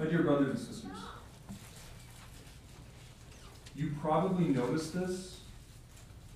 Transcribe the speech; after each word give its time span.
My 0.00 0.06
dear 0.06 0.22
brothers 0.22 0.48
and 0.48 0.58
sisters, 0.58 0.96
you 3.76 3.92
probably 4.00 4.46
noticed 4.46 4.94
this 4.94 5.40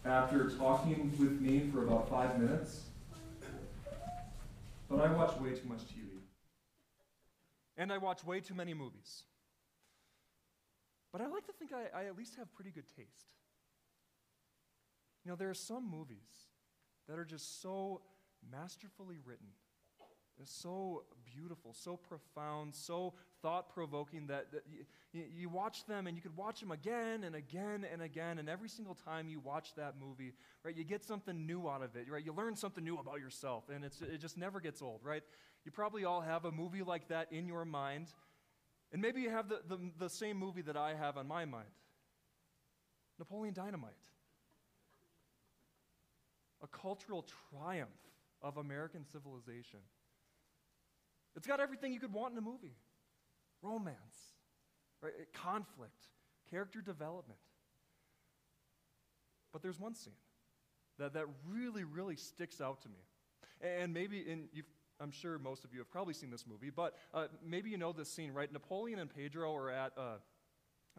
after 0.05 0.51
talking 0.51 1.11
with 1.19 1.41
me 1.41 1.71
for 1.73 1.83
about 1.83 2.11
five 2.11 2.39
minutes, 2.39 2.83
but 4.87 5.01
I 5.01 5.11
watch 5.11 5.41
way 5.41 5.53
too 5.53 5.67
much 5.67 5.79
TV. 5.79 6.21
And 7.79 7.91
I 7.91 7.97
watch 7.97 8.23
way 8.23 8.41
too 8.41 8.53
many 8.53 8.75
movies. 8.75 9.23
But 11.11 11.23
I 11.23 11.27
like 11.29 11.47
to 11.47 11.53
think 11.53 11.71
I, 11.73 12.03
I 12.03 12.05
at 12.05 12.19
least 12.19 12.37
have 12.37 12.53
pretty 12.53 12.71
good 12.71 12.87
taste. 12.95 13.33
You 15.25 15.31
know, 15.31 15.37
there 15.37 15.49
are 15.49 15.55
some 15.55 15.91
movies 15.91 16.51
that 17.09 17.19
are 17.19 17.25
just 17.25 17.63
so 17.63 18.03
masterfully 18.53 19.17
written 19.25 19.49
so 20.45 21.05
beautiful, 21.25 21.73
so 21.73 21.97
profound, 21.97 22.75
so 22.75 23.15
thought 23.45 23.69
provoking 23.75 24.27
that, 24.29 24.51
that 24.53 24.63
you, 25.13 25.23
you, 25.37 25.49
watch 25.51 25.85
them 25.85 26.07
and 26.07 26.17
you 26.17 26.23
could 26.23 26.35
watch 26.35 26.61
them 26.61 26.71
again 26.71 27.25
and 27.25 27.37
again 27.37 27.85
and 27.93 28.01
again. 28.01 28.39
And 28.39 28.49
every 28.49 28.71
single 28.71 28.95
time 28.95 29.29
you 29.29 29.39
watch 29.39 29.75
that 29.77 29.97
movie, 30.01 30.33
right, 30.65 30.75
you 30.75 30.83
get 30.83 31.05
something 31.05 31.47
new 31.47 31.69
out 31.69 31.83
of 31.83 31.95
it, 31.95 32.07
right? 32.11 32.25
You 32.25 32.33
learn 32.33 32.57
something 32.57 32.83
new 32.83 32.97
about 32.97 33.21
yourself, 33.21 33.65
and 33.69 33.85
it's, 33.85 34.01
it 34.01 34.19
just 34.19 34.39
never 34.39 34.61
gets 34.61 34.81
old, 34.81 35.01
right? 35.05 35.23
You 35.67 35.73
probably 35.73 36.07
all 36.07 36.23
have 36.23 36.47
a 36.47 36.51
movie 36.51 36.83
like 36.83 37.09
that 37.09 37.31
in 37.33 37.47
your 37.47 37.67
mind. 37.67 38.07
And 38.93 39.03
maybe 39.03 39.21
you 39.21 39.29
have 39.29 39.51
the, 39.51 39.61
the, 39.69 39.79
the 39.99 40.09
same 40.09 40.39
movie 40.39 40.63
that 40.63 40.79
I 40.79 40.95
have 40.95 41.19
on 41.19 41.29
my 41.29 41.45
mind 41.45 41.69
Napoleon 43.19 43.53
Dynamite. 43.53 43.93
A 46.63 46.67
cultural 46.67 47.27
triumph 47.51 47.91
of 48.41 48.57
American 48.57 49.05
civilization. 49.05 49.81
It's 51.37 51.47
got 51.47 51.61
everything 51.61 51.93
you 51.93 52.01
could 52.01 52.15
want 52.15 52.33
in 52.33 52.39
a 52.39 52.41
movie 52.41 52.73
romance, 53.65 54.35
right? 55.01 55.13
conflict, 55.33 56.09
character 56.51 56.81
development. 56.81 57.39
But 59.53 59.63
there's 59.63 59.81
one 59.81 59.95
scene 59.95 60.15
that, 60.99 61.15
that 61.15 61.27
really, 61.49 61.85
really 61.85 62.17
sticks 62.17 62.61
out 62.61 62.83
to 62.83 62.89
me. 62.89 63.01
And 63.61 63.95
maybe 63.95 64.19
in, 64.19 64.49
I'm 65.01 65.11
sure 65.11 65.39
most 65.39 65.65
of 65.65 65.73
you 65.73 65.79
have 65.79 65.91
probably 65.91 66.15
seen 66.15 66.31
this 66.31 66.45
movie, 66.47 66.71
but 66.71 66.95
uh, 67.13 67.27
maybe 67.45 67.71
you 67.71 67.79
know 67.79 67.93
this 67.93 68.11
scene, 68.11 68.33
right? 68.33 68.53
Napoleon 68.53 68.99
and 68.99 69.15
Pedro 69.15 69.55
are 69.55 69.71
at 69.71 69.93
uh, 69.97 70.17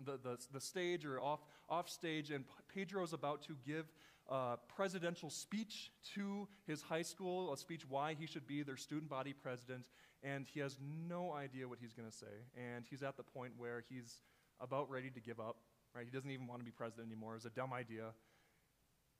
the, 0.03 0.17
the, 0.22 0.38
the 0.52 0.59
stage 0.59 1.05
or 1.05 1.19
off, 1.19 1.39
off 1.69 1.89
stage, 1.89 2.31
and 2.31 2.45
Pedro's 2.73 3.13
about 3.13 3.41
to 3.44 3.55
give 3.66 3.85
a 4.29 4.57
presidential 4.75 5.29
speech 5.29 5.91
to 6.15 6.47
his 6.65 6.81
high 6.81 7.01
school, 7.01 7.53
a 7.53 7.57
speech 7.57 7.83
why 7.87 8.15
he 8.17 8.25
should 8.25 8.47
be 8.47 8.63
their 8.63 8.77
student 8.77 9.09
body 9.09 9.33
president, 9.33 9.85
and 10.23 10.47
he 10.47 10.59
has 10.59 10.77
no 11.07 11.33
idea 11.33 11.67
what 11.67 11.79
he's 11.79 11.93
going 11.93 12.09
to 12.09 12.15
say. 12.15 12.25
And 12.55 12.85
he's 12.89 13.03
at 13.03 13.17
the 13.17 13.23
point 13.23 13.53
where 13.57 13.83
he's 13.89 14.21
about 14.59 14.89
ready 14.89 15.09
to 15.09 15.19
give 15.19 15.39
up, 15.39 15.57
right? 15.95 16.05
He 16.05 16.11
doesn't 16.11 16.31
even 16.31 16.47
want 16.47 16.61
to 16.61 16.65
be 16.65 16.71
president 16.71 17.07
anymore. 17.07 17.35
It's 17.35 17.45
a 17.45 17.49
dumb 17.49 17.73
idea. 17.73 18.05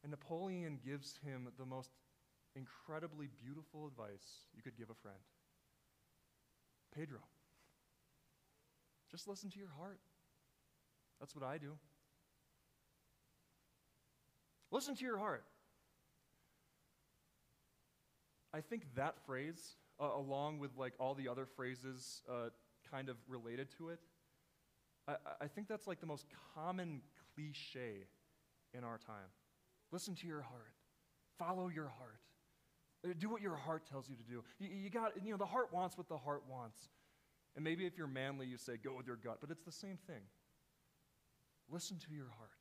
And 0.04 0.12
Napoleon 0.12 0.80
gives 0.84 1.20
him 1.24 1.48
the 1.58 1.66
most 1.66 1.92
incredibly 2.56 3.28
beautiful 3.44 3.86
advice 3.86 4.48
you 4.56 4.64
could 4.64 4.78
give 4.78 4.90
a 4.90 4.96
friend 4.96 5.20
Pedro, 6.96 7.20
just 9.12 9.28
listen 9.28 9.50
to 9.50 9.60
your 9.60 9.72
heart. 9.78 10.00
That's 11.20 11.36
what 11.36 11.44
I 11.44 11.58
do. 11.58 11.74
Listen 14.72 14.96
to 14.96 15.04
your 15.04 15.18
heart. 15.18 15.44
I 18.54 18.62
think 18.62 18.84
that 18.96 19.16
phrase, 19.26 19.76
uh, 20.00 20.10
along 20.16 20.60
with 20.60 20.72
like 20.78 20.94
all 21.00 21.14
the 21.14 21.28
other 21.28 21.46
phrases 21.46 22.22
uh, 22.30 22.50
kind 22.90 23.10
of 23.10 23.18
related 23.28 23.68
to 23.78 23.90
it, 23.90 24.00
I, 25.08 25.16
I 25.42 25.48
think 25.48 25.68
that's 25.68 25.88
like 25.88 26.00
the 26.00 26.06
most 26.06 26.26
common 26.54 27.02
cliche 27.36 28.06
in 28.74 28.84
our 28.84 28.98
time. 28.98 29.30
Listen 29.92 30.16
to 30.16 30.28
your 30.28 30.42
heart. 30.42 30.74
Follow 31.38 31.68
your 31.68 31.92
heart. 31.98 32.22
Uh, 33.06 33.14
do 33.20 33.30
what 33.30 33.42
your 33.42 33.56
heart 33.56 33.86
tells 33.90 34.10
you 34.10 34.16
to 34.16 34.24
do. 34.24 34.44
You, 34.60 34.70
you 34.70 34.90
got, 34.90 35.12
you 35.24 35.32
know, 35.32 35.38
the 35.38 35.46
heart 35.46 35.74
wants 35.74 35.98
what 35.98 36.08
the 36.08 36.18
heart 36.18 36.44
wants. 36.50 36.90
And 37.56 37.64
maybe 37.64 37.86
if 37.86 37.98
you're 37.98 38.08
manly, 38.08 38.48
you 38.48 38.58
say, 38.58 38.78
go 38.78 38.94
with 38.96 39.08
your 39.08 39.16
gut, 39.16 39.38
but 39.42 39.50
it's 39.50 39.64
the 39.64 39.72
same 39.72 39.98
thing. 40.08 40.22
Listen 41.70 41.98
to 42.00 42.14
your 42.14 42.30
heart. 42.38 42.52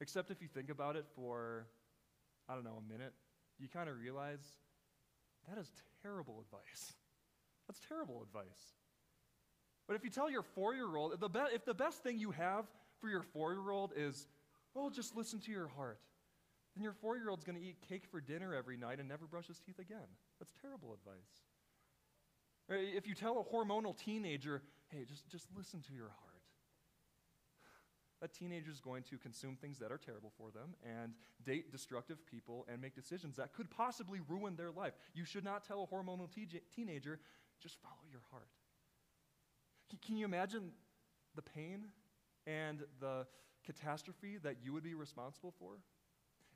Except 0.00 0.30
if 0.30 0.42
you 0.42 0.48
think 0.48 0.70
about 0.70 0.96
it 0.96 1.06
for, 1.14 1.66
I 2.48 2.54
don't 2.54 2.64
know, 2.64 2.78
a 2.78 2.92
minute, 2.92 3.14
you 3.58 3.68
kind 3.68 3.88
of 3.88 3.98
realize 3.98 4.44
that 5.48 5.58
is 5.58 5.70
terrible 6.02 6.40
advice. 6.40 6.92
That's 7.66 7.80
terrible 7.88 8.22
advice. 8.22 8.74
But 9.86 9.96
if 9.96 10.04
you 10.04 10.10
tell 10.10 10.30
your 10.30 10.42
four 10.42 10.74
year 10.74 10.96
old, 10.96 11.12
if 11.52 11.64
the 11.64 11.74
best 11.74 12.02
thing 12.02 12.18
you 12.18 12.32
have 12.32 12.66
for 13.00 13.08
your 13.08 13.22
four 13.22 13.52
year 13.52 13.70
old 13.70 13.92
is, 13.96 14.26
well, 14.74 14.90
just 14.90 15.16
listen 15.16 15.40
to 15.40 15.52
your 15.52 15.68
heart, 15.68 15.98
then 16.74 16.82
your 16.82 16.92
four 16.92 17.16
year 17.16 17.30
old's 17.30 17.44
going 17.44 17.58
to 17.58 17.64
eat 17.64 17.76
cake 17.88 18.04
for 18.10 18.20
dinner 18.20 18.54
every 18.54 18.76
night 18.76 18.98
and 18.98 19.08
never 19.08 19.26
brush 19.26 19.46
his 19.46 19.58
teeth 19.58 19.78
again. 19.78 20.08
That's 20.38 20.52
terrible 20.60 20.92
advice. 20.92 21.14
If 22.68 23.06
you 23.06 23.14
tell 23.14 23.38
a 23.38 23.54
hormonal 23.54 23.96
teenager, 23.96 24.60
hey, 24.88 25.04
just, 25.08 25.28
just 25.28 25.46
listen 25.56 25.82
to 25.82 25.94
your 25.94 26.08
heart, 26.08 26.25
that 28.20 28.32
teenager 28.32 28.70
is 28.70 28.80
going 28.80 29.02
to 29.04 29.18
consume 29.18 29.56
things 29.56 29.78
that 29.78 29.92
are 29.92 29.98
terrible 29.98 30.32
for 30.38 30.50
them 30.50 30.74
and 30.84 31.12
date 31.44 31.70
destructive 31.70 32.24
people 32.26 32.66
and 32.70 32.80
make 32.80 32.94
decisions 32.94 33.36
that 33.36 33.52
could 33.52 33.70
possibly 33.70 34.20
ruin 34.28 34.56
their 34.56 34.70
life. 34.70 34.94
You 35.14 35.24
should 35.24 35.44
not 35.44 35.64
tell 35.64 35.82
a 35.82 35.94
hormonal 35.94 36.30
te- 36.32 36.60
teenager, 36.74 37.20
just 37.60 37.76
follow 37.82 37.94
your 38.10 38.22
heart. 38.30 38.48
Can, 39.90 39.98
can 40.04 40.16
you 40.16 40.24
imagine 40.24 40.70
the 41.34 41.42
pain 41.42 41.86
and 42.46 42.82
the 43.00 43.26
catastrophe 43.64 44.38
that 44.42 44.56
you 44.62 44.72
would 44.72 44.84
be 44.84 44.94
responsible 44.94 45.52
for 45.58 45.78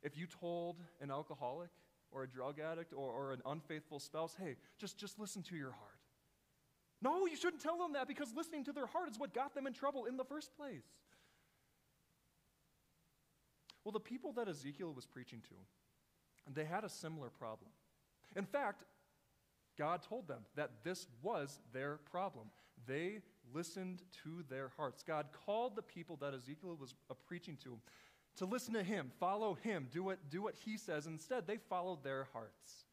if 0.01 0.17
you 0.17 0.25
told 0.25 0.77
an 1.01 1.11
alcoholic 1.11 1.69
or 2.11 2.23
a 2.23 2.27
drug 2.27 2.59
addict 2.59 2.93
or, 2.93 3.11
or 3.11 3.33
an 3.33 3.41
unfaithful 3.45 3.99
spouse, 3.99 4.35
hey, 4.39 4.55
just, 4.77 4.97
just 4.97 5.19
listen 5.19 5.43
to 5.43 5.55
your 5.55 5.71
heart? 5.71 5.99
No, 7.01 7.25
you 7.25 7.35
shouldn't 7.35 7.61
tell 7.61 7.77
them 7.77 7.93
that 7.93 8.07
because 8.07 8.33
listening 8.35 8.63
to 8.65 8.73
their 8.73 8.85
heart 8.85 9.09
is 9.09 9.17
what 9.17 9.33
got 9.33 9.55
them 9.55 9.65
in 9.65 9.73
trouble 9.73 10.05
in 10.05 10.17
the 10.17 10.23
first 10.23 10.55
place. 10.55 10.85
Well, 13.83 13.91
the 13.91 13.99
people 13.99 14.31
that 14.33 14.47
Ezekiel 14.47 14.93
was 14.93 15.05
preaching 15.05 15.41
to, 15.49 16.53
they 16.53 16.65
had 16.65 16.83
a 16.83 16.89
similar 16.89 17.29
problem. 17.29 17.71
In 18.35 18.45
fact, 18.45 18.83
God 19.77 20.01
told 20.07 20.27
them 20.27 20.41
that 20.55 20.83
this 20.83 21.07
was 21.21 21.59
their 21.73 21.97
problem. 22.09 22.47
They 22.87 23.21
listened 23.53 24.03
to 24.23 24.43
their 24.49 24.71
hearts. 24.77 25.03
God 25.03 25.27
called 25.45 25.75
the 25.75 25.81
people 25.81 26.17
that 26.17 26.33
Ezekiel 26.33 26.77
was 26.79 26.93
uh, 27.09 27.13
preaching 27.27 27.57
to 27.63 27.79
to 28.37 28.45
listen 28.45 28.73
to 28.73 28.83
him, 28.83 29.11
follow 29.19 29.55
him, 29.55 29.87
do 29.91 30.03
what, 30.03 30.29
do 30.29 30.41
what 30.41 30.55
he 30.55 30.77
says. 30.77 31.05
Instead, 31.05 31.47
they 31.47 31.57
followed 31.57 32.03
their 32.03 32.27
hearts. 32.33 32.85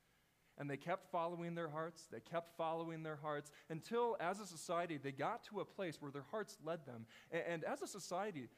And 0.58 0.68
they 0.68 0.76
kept 0.76 1.12
following 1.12 1.54
their 1.54 1.68
hearts, 1.68 2.08
they 2.10 2.18
kept 2.18 2.56
following 2.56 3.04
their 3.04 3.16
hearts 3.16 3.52
until, 3.70 4.16
as 4.18 4.40
a 4.40 4.46
society, 4.46 4.98
they 5.00 5.12
got 5.12 5.44
to 5.44 5.60
a 5.60 5.64
place 5.64 6.02
where 6.02 6.10
their 6.10 6.24
hearts 6.32 6.56
led 6.64 6.84
them. 6.84 7.06
And, 7.30 7.42
and 7.48 7.64
as 7.64 7.82
a 7.82 7.86
society, 7.86 8.48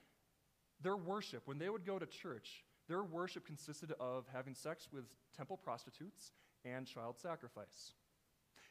their 0.83 0.97
worship, 0.97 1.43
when 1.47 1.59
they 1.59 1.69
would 1.69 1.85
go 1.85 1.99
to 1.99 2.07
church, 2.07 2.65
their 2.89 3.03
worship 3.03 3.47
consisted 3.47 3.93
of 4.01 4.25
having 4.33 4.55
sex 4.55 4.89
with 4.93 5.05
temple 5.37 5.57
prostitutes 5.57 6.33
and 6.65 6.87
child 6.87 7.19
sacrifice. 7.19 7.93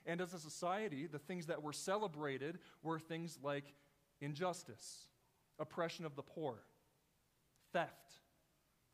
And 0.06 0.22
as 0.22 0.34
a 0.34 0.40
society, 0.40 1.08
the 1.08 1.20
things 1.20 1.48
that 1.48 1.62
were 1.62 1.74
celebrated 1.74 2.60
were 2.84 3.00
things 3.00 3.38
like 3.44 3.74
injustice, 4.22 5.06
oppression 5.60 6.06
of 6.06 6.16
the 6.16 6.22
poor, 6.24 6.56
theft, 7.72 8.14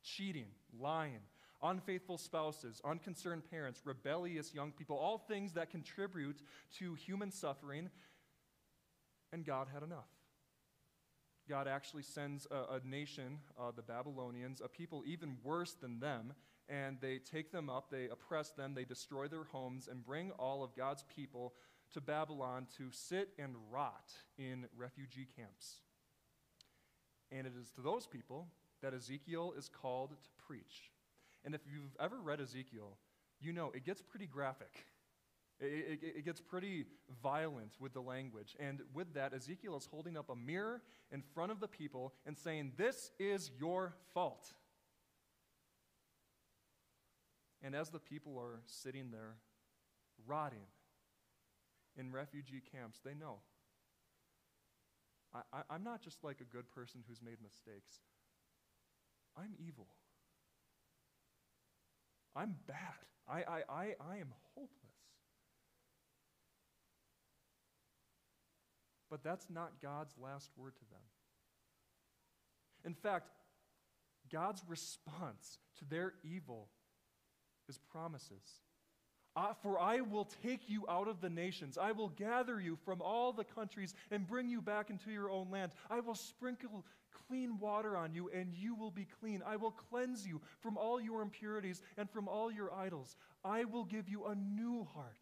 cheating, 0.04 0.48
lying, 0.80 1.22
unfaithful 1.64 2.18
spouses, 2.18 2.82
unconcerned 2.84 3.50
parents, 3.50 3.82
rebellious 3.86 4.54
young 4.54 4.72
people, 4.72 4.98
all 4.98 5.18
things 5.18 5.54
that 5.54 5.70
contribute 5.70 6.42
to 6.78 6.94
human 6.96 7.32
suffering. 7.32 7.90
And 9.32 9.46
God 9.46 9.68
had 9.74 9.84
enough. 9.84 10.10
God 11.48 11.68
actually 11.68 12.04
sends 12.04 12.48
a, 12.52 12.76
a 12.76 12.88
nation, 12.88 13.40
uh, 13.60 13.72
the 13.76 13.82
Babylonians, 13.82 14.62
a 14.64 14.68
people 14.68 15.04
even 15.06 15.38
worse 15.44 15.74
than 15.74 16.00
them, 16.00 16.34
and 16.68 16.98
they 17.02 17.20
take 17.20 17.52
them 17.52 17.70
up, 17.70 17.92
they 17.92 18.06
oppress 18.06 18.52
them, 18.52 18.74
they 18.74 18.86
destroy 18.86 19.28
their 19.28 19.44
homes, 19.44 19.88
and 19.88 20.04
bring 20.04 20.32
all 20.32 20.64
of 20.64 20.76
God's 20.76 21.04
people 21.16 21.54
to 21.94 22.02
Babylon 22.02 22.68
to 22.78 22.86
sit 22.92 23.30
and 23.38 23.56
rot 23.72 24.12
in 24.38 24.66
refugee 24.76 25.28
camps. 25.36 25.82
And 27.32 27.46
it 27.46 27.54
is 27.60 27.72
to 27.72 27.82
those 27.82 28.08
people 28.08 28.48
that 28.82 28.94
Ezekiel 28.94 29.54
is 29.58 29.70
called 29.70 30.12
to 30.12 30.30
preach. 30.46 30.92
And 31.44 31.54
if 31.54 31.62
you've 31.72 31.96
ever 32.00 32.20
read 32.20 32.42
Ezekiel, 32.42 32.98
you 33.40 33.54
know 33.54 33.72
it 33.76 33.86
gets 33.86 34.02
pretty 34.02 34.28
graphic. 34.28 34.86
It, 35.60 36.00
it, 36.02 36.14
it, 36.18 36.26
gets 36.26 36.42
pretty 36.42 36.86
violent 37.24 37.72
with 37.80 37.94
the 37.94 38.02
language. 38.02 38.58
And 38.60 38.82
with 38.94 39.14
that, 39.14 39.34
Ezekiel 39.34 39.78
is 39.78 39.86
holding 39.86 40.18
up 40.18 40.30
a 40.30 40.36
mirror 40.36 40.82
in 41.12 41.22
front 41.22 41.52
of 41.52 41.62
the 41.62 41.68
people 41.68 42.14
and 42.26 42.38
saying, 42.38 42.74
This 42.76 43.12
is 43.20 43.52
your 43.58 43.96
fault. 44.14 44.54
And 47.64 47.74
as 47.74 47.90
the 47.90 48.00
people 48.00 48.38
are 48.38 48.60
sitting 48.66 49.12
there, 49.12 49.38
rotting, 50.28 50.68
in 51.98 52.12
refugee 52.12 52.62
camps, 52.72 53.00
they 53.04 53.14
know. 53.14 53.40
I, 55.34 55.40
I, 55.54 55.62
I'm 55.70 55.84
not 55.84 56.02
just 56.02 56.24
like 56.24 56.42
a 56.42 56.56
good 56.56 56.70
person 56.72 57.02
who's 57.08 57.22
made 57.22 57.38
mistakes, 57.42 58.02
I'm 59.38 59.54
evil. 59.58 59.88
I'm 62.36 62.56
bad. 62.68 62.78
I, 63.28 63.38
I, 63.40 63.64
I, 63.70 63.84
I 64.12 64.18
am 64.18 64.34
hopeless. 64.54 64.95
But 69.16 69.24
that's 69.24 69.50
not 69.50 69.82
God's 69.82 70.14
last 70.22 70.50
word 70.58 70.76
to 70.76 70.86
them. 70.92 71.00
In 72.84 72.94
fact, 72.94 73.30
God's 74.30 74.62
response 74.68 75.58
to 75.80 75.86
their 75.86 76.16
evil 76.26 76.68
is 77.70 77.78
promises. 77.78 78.60
Uh, 79.34 79.54
for 79.64 79.80
I 79.80 80.02
will 80.02 80.28
take 80.44 80.68
you 80.68 80.86
out 80.90 81.08
of 81.08 81.22
the 81.22 81.30
nations. 81.30 81.78
I 81.78 81.94
will 81.94 82.10
gather 82.10 82.60
you 82.60 82.78
from 82.84 83.02
all 83.02 83.32
the 83.32 83.46
countries 83.46 83.94
and 84.12 84.28
bring 84.28 84.50
you 84.50 84.62
back 84.62 84.90
into 84.90 85.10
your 85.12 85.30
own 85.30 85.50
land. 85.50 85.72
I 85.90 86.02
will 86.02 86.16
sprinkle 86.16 86.84
clean 87.30 87.58
water 87.58 87.96
on 87.96 88.14
you, 88.14 88.30
and 88.36 88.54
you 88.54 88.76
will 88.76 88.92
be 88.92 89.08
clean. 89.22 89.42
I 89.48 89.56
will 89.56 89.72
cleanse 89.72 90.28
you 90.28 90.42
from 90.60 90.78
all 90.78 91.00
your 91.00 91.22
impurities 91.22 91.82
and 91.96 92.10
from 92.10 92.28
all 92.28 92.52
your 92.52 92.74
idols. 92.74 93.16
I 93.46 93.64
will 93.64 93.86
give 93.86 94.10
you 94.10 94.26
a 94.26 94.36
new 94.36 94.86
heart 94.94 95.16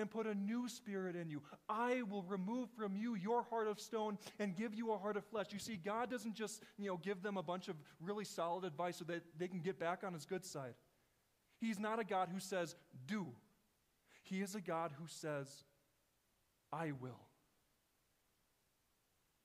and 0.00 0.10
put 0.10 0.26
a 0.26 0.34
new 0.34 0.68
spirit 0.68 1.14
in 1.14 1.30
you. 1.30 1.42
I 1.68 2.02
will 2.02 2.22
remove 2.22 2.68
from 2.76 2.96
you 2.96 3.14
your 3.14 3.42
heart 3.42 3.68
of 3.68 3.78
stone 3.78 4.18
and 4.38 4.56
give 4.56 4.74
you 4.74 4.92
a 4.92 4.98
heart 4.98 5.16
of 5.16 5.24
flesh. 5.24 5.46
You 5.50 5.58
see, 5.58 5.76
God 5.76 6.10
doesn't 6.10 6.34
just, 6.34 6.62
you 6.78 6.88
know, 6.88 6.96
give 6.96 7.22
them 7.22 7.36
a 7.36 7.42
bunch 7.42 7.68
of 7.68 7.76
really 8.00 8.24
solid 8.24 8.64
advice 8.64 8.96
so 8.96 9.04
that 9.04 9.22
they 9.38 9.48
can 9.48 9.60
get 9.60 9.78
back 9.78 10.02
on 10.04 10.12
his 10.12 10.26
good 10.26 10.44
side. 10.44 10.74
He's 11.60 11.78
not 11.78 12.00
a 12.00 12.04
God 12.04 12.28
who 12.32 12.40
says, 12.40 12.74
do. 13.06 13.26
He 14.22 14.40
is 14.40 14.54
a 14.54 14.60
God 14.60 14.92
who 14.98 15.06
says, 15.06 15.48
I 16.72 16.92
will. 17.00 17.20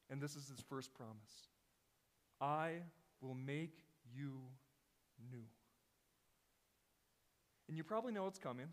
And 0.09 0.21
this 0.21 0.35
is 0.35 0.47
his 0.47 0.61
first 0.69 0.93
promise 0.93 1.49
I 2.39 2.73
will 3.21 3.35
make 3.35 3.73
you 4.15 4.33
new. 5.31 5.43
And 7.67 7.77
you 7.77 7.83
probably 7.83 8.13
know 8.13 8.27
it's 8.27 8.37
coming. 8.37 8.67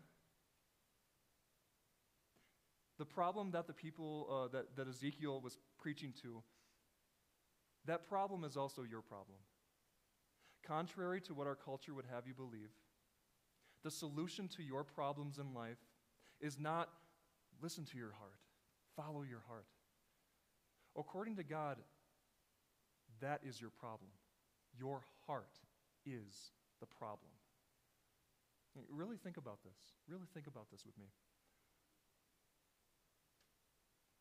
The 3.03 3.13
problem 3.13 3.51
that 3.51 3.67
the 3.67 3.73
people, 3.73 4.29
uh, 4.31 4.47
that, 4.55 4.77
that 4.77 4.87
Ezekiel 4.87 5.41
was 5.41 5.57
preaching 5.77 6.13
to, 6.21 6.41
that 7.85 8.07
problem 8.07 8.45
is 8.45 8.55
also 8.55 8.83
your 8.83 9.01
problem. 9.01 9.39
Contrary 10.65 11.19
to 11.19 11.33
what 11.33 11.45
our 11.45 11.57
culture 11.57 11.93
would 11.93 12.05
have 12.09 12.25
you 12.25 12.33
believe, 12.33 12.69
the 13.83 13.91
solution 13.91 14.47
to 14.55 14.63
your 14.63 14.85
problems 14.85 15.37
in 15.37 15.53
life 15.53 15.79
is 16.39 16.57
not 16.57 16.87
listen 17.61 17.83
to 17.91 17.97
your 17.97 18.13
heart, 18.13 18.39
follow 18.95 19.23
your 19.29 19.43
heart. 19.49 19.65
According 20.97 21.35
to 21.35 21.43
God, 21.43 21.79
that 23.19 23.41
is 23.45 23.59
your 23.59 23.71
problem. 23.71 24.11
Your 24.79 25.01
heart 25.27 25.59
is 26.05 26.51
the 26.79 26.85
problem. 26.85 27.31
Really 28.89 29.17
think 29.17 29.35
about 29.35 29.59
this. 29.65 29.91
Really 30.07 30.27
think 30.33 30.47
about 30.47 30.71
this 30.71 30.85
with 30.85 30.97
me. 30.97 31.07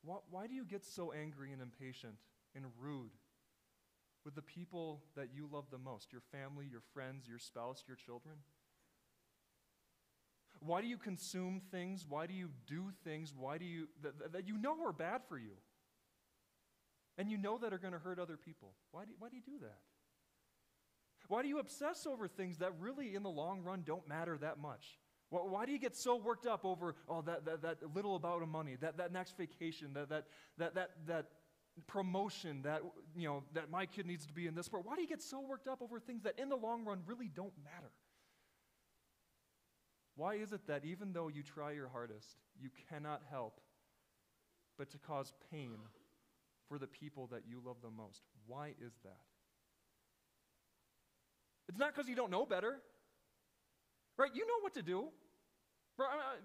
Why, 0.05 0.17
why 0.31 0.47
do 0.47 0.55
you 0.55 0.65
get 0.65 0.85
so 0.85 1.13
angry 1.13 1.53
and 1.53 1.63
impatient 1.63 2.15
and 2.55 2.65
rude 2.81 3.13
with 4.25 4.35
the 4.35 4.43
people 4.43 5.03
that 5.17 5.29
you 5.35 5.49
love 5.51 5.67
the 5.71 5.79
most? 5.79 6.13
Your 6.13 6.23
family, 6.33 6.67
your 6.71 6.83
friends, 6.93 7.29
your 7.29 7.39
spouse, 7.39 7.85
your 7.87 7.97
children? 7.97 8.37
Why 10.61 10.81
do 10.81 10.87
you 10.87 10.99
consume 10.99 11.61
things? 11.71 12.07
Why 12.09 12.27
do 12.27 12.35
you 12.35 12.51
do 12.67 12.93
things? 13.05 13.35
Why 13.37 13.59
do 13.59 13.65
you 13.65 13.89
that, 14.03 14.33
that 14.33 14.49
you 14.49 14.57
know 14.57 14.85
are 14.85 14.93
bad 14.93 15.23
for 15.29 15.39
you? 15.39 15.57
And 17.19 17.31
you 17.31 17.37
know 17.37 17.59
that 17.59 17.73
are 17.73 17.79
going 17.79 17.93
to 17.93 17.99
hurt 17.99 18.19
other 18.19 18.37
people. 18.37 18.73
Why 18.91 19.05
do, 19.05 19.11
why 19.19 19.29
do 19.29 19.37
you 19.37 19.43
do 19.43 19.59
that? 19.61 19.79
Why 21.29 21.43
do 21.43 21.49
you 21.49 21.59
obsess 21.59 22.07
over 22.07 22.27
things 22.27 22.59
that 22.59 22.73
really, 22.81 23.15
in 23.15 23.23
the 23.23 23.31
long 23.31 23.63
run, 23.63 23.83
don't 23.85 24.09
matter 24.09 24.37
that 24.39 24.59
much? 24.59 24.99
Why 25.33 25.65
do 25.65 25.73
you 25.73 25.79
get 25.79 25.97
so 25.97 26.17
worked 26.17 26.47
up 26.47 26.63
over 26.63 26.95
oh, 27.09 27.23
that, 27.23 27.47
that, 27.47 27.63
that 27.63 27.79
little 27.95 28.17
amount 28.17 28.43
of 28.43 28.51
money, 28.51 28.77
that, 28.83 28.99
that 28.99 29.13
next 29.13 29.39
vacation, 29.39 29.95
that, 29.95 30.11
that, 30.11 30.27
that, 30.59 30.75
that, 30.75 30.91
that 31.07 31.27
promotion, 31.87 32.61
that, 32.63 32.83
you 33.17 33.27
know, 33.27 33.43
that 33.55 33.71
my 33.71 33.87
kid 33.87 34.05
needs 34.05 34.27
to 34.27 34.33
be 34.35 34.47
in 34.47 34.55
this 34.55 34.67
sport? 34.67 34.85
Why 34.85 34.95
do 34.95 35.01
you 35.01 35.09
get 35.09 35.23
so 35.23 35.41
worked 35.41 35.69
up 35.69 35.81
over 35.81 35.99
things 35.99 36.25
that 36.25 36.39
in 36.39 36.51
the 36.51 36.57
long 36.57 36.85
run 36.85 37.01
really 37.07 37.31
don't 37.35 37.55
matter? 37.65 37.91
Why 40.17 40.35
is 40.35 40.53
it 40.53 40.67
that 40.67 40.85
even 40.85 41.15
though 41.15 41.29
you 41.29 41.43
try 41.43 41.73
your 41.73 41.89
hardest, 41.89 42.37
you 42.61 42.69
cannot 42.91 43.23
help 43.31 43.59
but 44.77 44.91
to 44.91 44.99
cause 44.99 45.33
pain 45.51 45.79
for 46.69 46.79
the 46.79 46.87
people 46.87 47.29
that 47.29 47.45
you 47.49 47.63
love 47.65 47.77
the 47.83 47.91
most? 47.91 48.21
Why 48.47 48.75
is 48.85 48.93
that? 49.05 49.21
It's 51.71 51.79
not 51.79 51.95
because 51.95 52.07
you 52.07 52.17
don't 52.17 52.31
know 52.31 52.45
better. 52.45 52.81
Right? 54.19 54.31
You 54.35 54.47
know 54.47 54.61
what 54.61 54.75
to 54.75 54.83
do. 54.83 55.09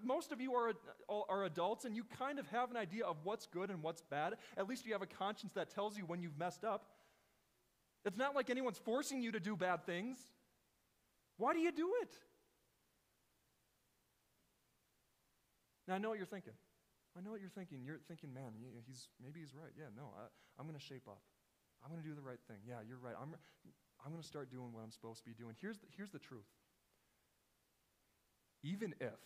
Most 0.02 0.32
of 0.32 0.40
you 0.40 0.54
are, 0.54 0.72
are 1.28 1.44
adults 1.44 1.84
and 1.84 1.96
you 1.96 2.04
kind 2.18 2.38
of 2.38 2.46
have 2.48 2.70
an 2.70 2.76
idea 2.76 3.04
of 3.04 3.16
what's 3.24 3.46
good 3.46 3.70
and 3.70 3.82
what's 3.82 4.02
bad. 4.02 4.34
At 4.56 4.68
least 4.68 4.86
you 4.86 4.92
have 4.92 5.02
a 5.02 5.06
conscience 5.06 5.52
that 5.54 5.70
tells 5.70 5.96
you 5.96 6.04
when 6.04 6.20
you've 6.20 6.38
messed 6.38 6.64
up. 6.64 6.86
It's 8.04 8.16
not 8.16 8.34
like 8.34 8.50
anyone's 8.50 8.78
forcing 8.78 9.22
you 9.22 9.32
to 9.32 9.40
do 9.40 9.56
bad 9.56 9.84
things. 9.84 10.18
Why 11.36 11.52
do 11.52 11.60
you 11.60 11.72
do 11.72 11.92
it? 12.02 12.14
Now, 15.86 15.94
I 15.94 15.98
know 15.98 16.10
what 16.10 16.18
you're 16.18 16.26
thinking. 16.26 16.52
I 17.16 17.20
know 17.20 17.30
what 17.30 17.40
you're 17.40 17.50
thinking. 17.50 17.82
You're 17.84 18.00
thinking, 18.06 18.32
man, 18.32 18.52
he's, 18.86 19.08
maybe 19.22 19.40
he's 19.40 19.54
right. 19.54 19.72
Yeah, 19.76 19.90
no, 19.96 20.12
I, 20.16 20.26
I'm 20.58 20.66
going 20.66 20.78
to 20.78 20.84
shape 20.84 21.08
up. 21.08 21.22
I'm 21.82 21.90
going 21.90 22.02
to 22.02 22.08
do 22.08 22.14
the 22.14 22.22
right 22.22 22.40
thing. 22.46 22.58
Yeah, 22.66 22.84
you're 22.86 22.98
right. 22.98 23.14
I'm, 23.20 23.34
I'm 24.04 24.10
going 24.12 24.22
to 24.22 24.28
start 24.28 24.50
doing 24.50 24.72
what 24.72 24.82
I'm 24.82 24.90
supposed 24.90 25.20
to 25.20 25.26
be 25.26 25.34
doing. 25.34 25.54
Here's 25.60 25.78
the, 25.78 25.86
here's 25.96 26.10
the 26.10 26.18
truth. 26.18 26.46
Even 28.62 28.94
if 29.00 29.18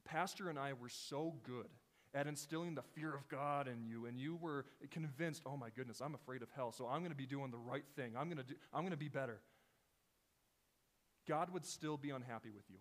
Pastor 0.00 0.48
and 0.48 0.58
I 0.58 0.72
were 0.72 0.88
so 0.88 1.34
good 1.44 1.68
at 2.12 2.26
instilling 2.26 2.74
the 2.74 2.82
fear 2.82 3.14
of 3.14 3.28
God 3.28 3.68
in 3.68 3.84
you, 3.84 4.06
and 4.06 4.18
you 4.18 4.36
were 4.36 4.64
convinced, 4.90 5.42
oh 5.46 5.56
my 5.56 5.68
goodness, 5.70 6.00
I'm 6.00 6.14
afraid 6.14 6.42
of 6.42 6.48
hell, 6.56 6.72
so 6.72 6.86
I'm 6.88 7.00
going 7.00 7.12
to 7.12 7.16
be 7.16 7.26
doing 7.26 7.50
the 7.50 7.58
right 7.58 7.84
thing. 7.94 8.14
I'm 8.18 8.26
going 8.26 8.38
to, 8.38 8.42
do, 8.42 8.54
I'm 8.72 8.80
going 8.80 8.90
to 8.90 8.96
be 8.96 9.08
better. 9.08 9.40
God 11.28 11.52
would 11.52 11.64
still 11.64 11.96
be 11.96 12.10
unhappy 12.10 12.50
with 12.50 12.64
you. 12.68 12.78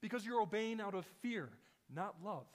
Because 0.00 0.24
you're 0.24 0.40
obeying 0.40 0.80
out 0.80 0.94
of 0.94 1.04
fear, 1.22 1.48
not 1.92 2.14
love. 2.24 2.46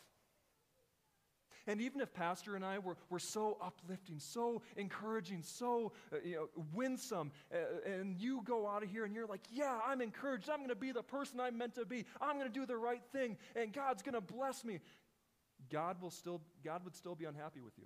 And 1.66 1.80
even 1.80 2.02
if 2.02 2.14
Pastor 2.14 2.56
and 2.56 2.66
I 2.66 2.80
were, 2.80 2.98
were 3.10 3.20
so 3.20 3.58
uplifting, 3.62 4.20
so 4.20 4.62
encouraging, 4.76 5.42
so 5.44 5.94
uh, 6.12 6.18
you 6.24 6.36
know, 6.36 6.50
winsome, 6.74 7.32
uh, 7.54 7.90
and 7.90 8.18
you 8.18 8.42
go 8.44 8.68
out 8.68 8.84
of 8.84 8.90
here 8.90 9.06
and 9.06 9.16
you're 9.16 9.28
like, 9.28 9.44
yeah, 9.50 9.80
I'm 9.86 10.02
encouraged. 10.02 10.50
I'm 10.50 10.58
going 10.58 10.70
to 10.70 10.76
be 10.76 10.92
the 10.92 11.04
person 11.04 11.40
I'm 11.40 11.58
meant 11.58 11.76
to 11.76 11.86
be. 11.86 12.06
I'm 12.20 12.38
going 12.38 12.52
to 12.52 12.54
do 12.54 12.66
the 12.66 12.76
right 12.76 13.02
thing, 13.14 13.38
and 13.56 13.72
God's 13.72 14.04
going 14.04 14.16
to 14.16 14.22
bless 14.22 14.66
me. 14.66 14.80
God, 15.72 16.02
will 16.02 16.12
still, 16.12 16.42
God 16.66 16.84
would 16.84 16.96
still 16.96 17.16
be 17.16 17.26
unhappy 17.26 17.62
with 17.62 17.78
you. 17.78 17.86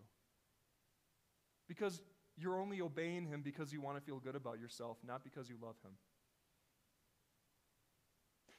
Because 1.67 2.01
you're 2.35 2.59
only 2.59 2.81
obeying 2.81 3.25
Him 3.25 3.41
because 3.43 3.71
you 3.71 3.81
want 3.81 3.97
to 3.97 4.01
feel 4.01 4.19
good 4.19 4.35
about 4.35 4.59
yourself, 4.59 4.97
not 5.05 5.23
because 5.23 5.49
you 5.49 5.55
love 5.61 5.75
Him. 5.83 5.91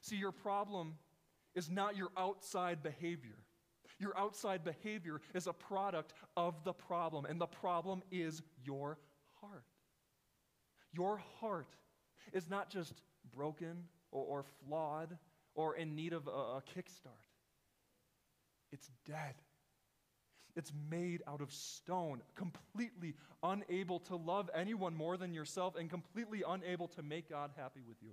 See, 0.00 0.16
your 0.16 0.32
problem 0.32 0.94
is 1.56 1.68
not 1.68 1.96
your 1.96 2.10
outside 2.16 2.82
behavior. 2.84 3.38
Your 3.98 4.16
outside 4.16 4.64
behavior 4.64 5.20
is 5.34 5.46
a 5.46 5.52
product 5.52 6.12
of 6.36 6.62
the 6.64 6.72
problem, 6.72 7.24
and 7.24 7.40
the 7.40 7.46
problem 7.46 8.02
is 8.12 8.42
your 8.64 8.98
heart. 9.40 9.64
Your 10.92 11.20
heart 11.40 11.74
is 12.32 12.48
not 12.48 12.70
just 12.70 13.02
broken 13.34 13.84
or, 14.10 14.24
or 14.24 14.44
flawed 14.66 15.18
or 15.54 15.74
in 15.74 15.96
need 15.96 16.12
of 16.12 16.28
a, 16.28 16.30
a 16.30 16.62
kickstart, 16.76 17.26
it's 18.70 18.90
dead. 19.06 19.34
It's 20.54 20.72
made 20.90 21.22
out 21.26 21.40
of 21.40 21.52
stone, 21.52 22.20
completely 22.34 23.14
unable 23.42 24.00
to 24.00 24.16
love 24.16 24.50
anyone 24.54 24.94
more 24.94 25.16
than 25.16 25.32
yourself, 25.32 25.76
and 25.76 25.88
completely 25.88 26.42
unable 26.46 26.88
to 26.88 27.02
make 27.02 27.30
God 27.30 27.50
happy 27.56 27.80
with 27.86 27.96
you. 28.02 28.10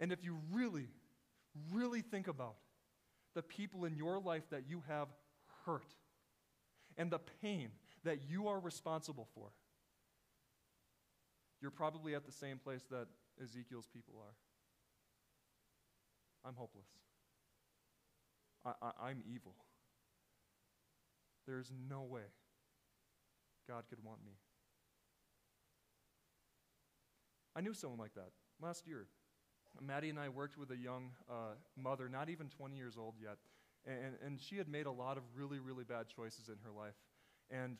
And 0.00 0.12
if 0.12 0.24
you 0.24 0.38
really, 0.50 0.88
really 1.72 2.00
think 2.00 2.28
about 2.28 2.54
the 3.34 3.42
people 3.42 3.84
in 3.84 3.96
your 3.96 4.20
life 4.20 4.44
that 4.50 4.64
you 4.68 4.82
have 4.88 5.08
hurt 5.64 5.94
and 6.96 7.10
the 7.10 7.20
pain 7.40 7.70
that 8.04 8.18
you 8.28 8.48
are 8.48 8.60
responsible 8.60 9.28
for, 9.34 9.50
you're 11.60 11.70
probably 11.70 12.14
at 12.14 12.26
the 12.26 12.32
same 12.32 12.58
place 12.58 12.82
that 12.90 13.06
Ezekiel's 13.42 13.86
people 13.86 14.14
are. 14.18 14.34
I'm 16.44 16.54
hopeless. 16.56 16.88
I, 18.64 19.10
am 19.10 19.22
evil. 19.26 19.54
There's 21.46 21.72
no 21.88 22.02
way 22.02 22.22
God 23.68 23.84
could 23.88 24.02
want 24.04 24.24
me. 24.24 24.32
I 27.56 27.60
knew 27.60 27.74
someone 27.74 27.98
like 27.98 28.14
that 28.14 28.30
last 28.60 28.86
year. 28.86 29.06
Maddie 29.80 30.10
and 30.10 30.18
I 30.18 30.28
worked 30.28 30.58
with 30.58 30.70
a 30.70 30.76
young 30.76 31.10
uh, 31.30 31.54
mother, 31.76 32.08
not 32.08 32.28
even 32.28 32.48
20 32.48 32.76
years 32.76 32.96
old 32.98 33.14
yet, 33.20 33.38
and, 33.86 34.14
and 34.24 34.40
she 34.40 34.56
had 34.56 34.68
made 34.68 34.86
a 34.86 34.92
lot 34.92 35.16
of 35.16 35.22
really, 35.34 35.58
really 35.58 35.84
bad 35.84 36.06
choices 36.08 36.48
in 36.48 36.56
her 36.64 36.70
life. 36.70 36.94
And, 37.50 37.76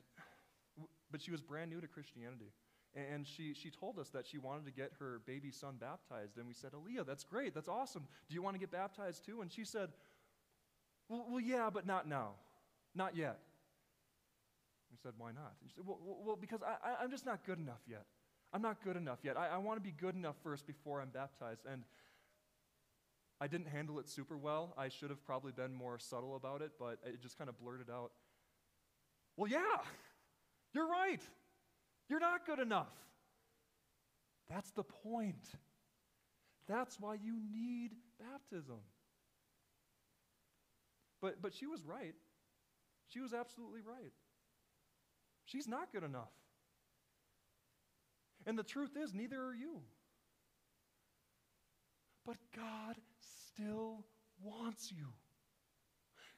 but 1.10 1.22
she 1.22 1.30
was 1.30 1.40
brand 1.40 1.70
new 1.70 1.80
to 1.80 1.86
Christianity. 1.88 2.52
And 2.94 3.26
she, 3.26 3.54
she 3.54 3.70
told 3.70 3.98
us 3.98 4.10
that 4.10 4.26
she 4.26 4.36
wanted 4.36 4.66
to 4.66 4.70
get 4.70 4.92
her 4.98 5.22
baby 5.26 5.50
son 5.50 5.76
baptized. 5.80 6.36
And 6.36 6.46
we 6.46 6.52
said, 6.52 6.72
Aaliyah, 6.72 7.06
that's 7.06 7.24
great. 7.24 7.54
That's 7.54 7.68
awesome. 7.68 8.06
Do 8.28 8.34
you 8.34 8.42
want 8.42 8.54
to 8.54 8.60
get 8.60 8.70
baptized 8.70 9.24
too? 9.24 9.40
And 9.40 9.50
she 9.50 9.64
said, 9.64 9.88
Well, 11.08 11.26
well 11.30 11.40
yeah, 11.40 11.70
but 11.72 11.86
not 11.86 12.06
now. 12.06 12.32
Not 12.94 13.16
yet. 13.16 13.38
We 14.90 14.98
said, 15.02 15.12
Why 15.16 15.32
not? 15.32 15.54
And 15.62 15.70
she 15.70 15.76
said, 15.76 15.86
Well, 15.86 15.98
well 16.02 16.36
because 16.36 16.60
I, 16.62 17.00
I, 17.00 17.04
am 17.04 17.10
just 17.10 17.24
not 17.24 17.46
good 17.46 17.58
enough 17.58 17.80
yet. 17.88 18.04
I'm 18.52 18.62
not 18.62 18.82
good 18.84 18.96
enough 18.96 19.20
yet. 19.22 19.36
I, 19.36 19.48
I 19.48 19.56
want 19.58 19.78
to 19.78 19.82
be 19.82 19.92
good 19.92 20.14
enough 20.14 20.36
first 20.42 20.66
before 20.66 21.00
I'm 21.00 21.08
baptized. 21.08 21.62
And 21.70 21.84
I 23.40 23.46
didn't 23.46 23.68
handle 23.68 23.98
it 23.98 24.08
super 24.08 24.36
well. 24.36 24.74
I 24.76 24.88
should 24.88 25.10
have 25.10 25.24
probably 25.24 25.52
been 25.52 25.74
more 25.74 25.98
subtle 25.98 26.36
about 26.36 26.60
it, 26.62 26.72
but 26.78 26.98
it 27.04 27.20
just 27.22 27.38
kind 27.38 27.48
of 27.48 27.58
blurted 27.58 27.88
out, 27.90 28.12
Well, 29.36 29.50
yeah, 29.50 29.78
you're 30.72 30.88
right. 30.88 31.22
You're 32.08 32.20
not 32.20 32.46
good 32.46 32.58
enough. 32.58 32.92
That's 34.50 34.70
the 34.72 34.84
point. 34.84 35.48
That's 36.68 37.00
why 37.00 37.14
you 37.14 37.38
need 37.52 37.92
baptism. 38.20 38.80
But, 41.22 41.40
but 41.40 41.54
she 41.54 41.66
was 41.66 41.82
right. 41.84 42.14
She 43.08 43.20
was 43.20 43.32
absolutely 43.32 43.80
right. 43.80 44.12
She's 45.44 45.66
not 45.66 45.92
good 45.92 46.04
enough. 46.04 46.32
And 48.46 48.58
the 48.58 48.62
truth 48.62 48.96
is, 48.96 49.14
neither 49.14 49.40
are 49.40 49.54
you. 49.54 49.80
But 52.24 52.36
God 52.54 52.96
still 53.20 54.04
wants 54.42 54.92
you. 54.92 55.06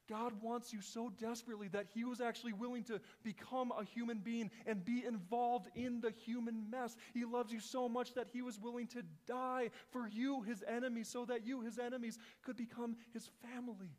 God 0.09 0.35
wants 0.43 0.73
you 0.73 0.83
so 0.83 1.11
desperately 1.19 1.69
that 1.69 1.87
He 1.95 2.05
was 2.05 2.21
actually 2.21 2.53
willing 2.53 2.85
to 2.85 3.01
become 3.23 3.73
a 3.73 3.85
human 3.85 4.19
being 4.19 4.51
and 4.67 4.85
be 4.85 5.05
involved 5.07 5.69
in 5.75 6.01
the 6.01 6.11
human 6.11 6.69
mess. 6.71 6.95
He 7.15 7.25
loves 7.25 7.53
you 7.53 7.61
so 7.61 7.89
much 7.89 8.13
that 8.15 8.29
He 8.31 8.43
was 8.43 8.61
willing 8.61 8.87
to 8.89 9.03
die 9.27 9.71
for 9.91 10.07
you, 10.07 10.43
His 10.43 10.63
enemies, 10.69 11.09
so 11.09 11.25
that 11.25 11.47
you, 11.47 11.63
His 11.63 11.79
enemies, 11.79 12.19
could 12.43 12.57
become 12.57 12.97
His 13.15 13.31
family. 13.43 13.97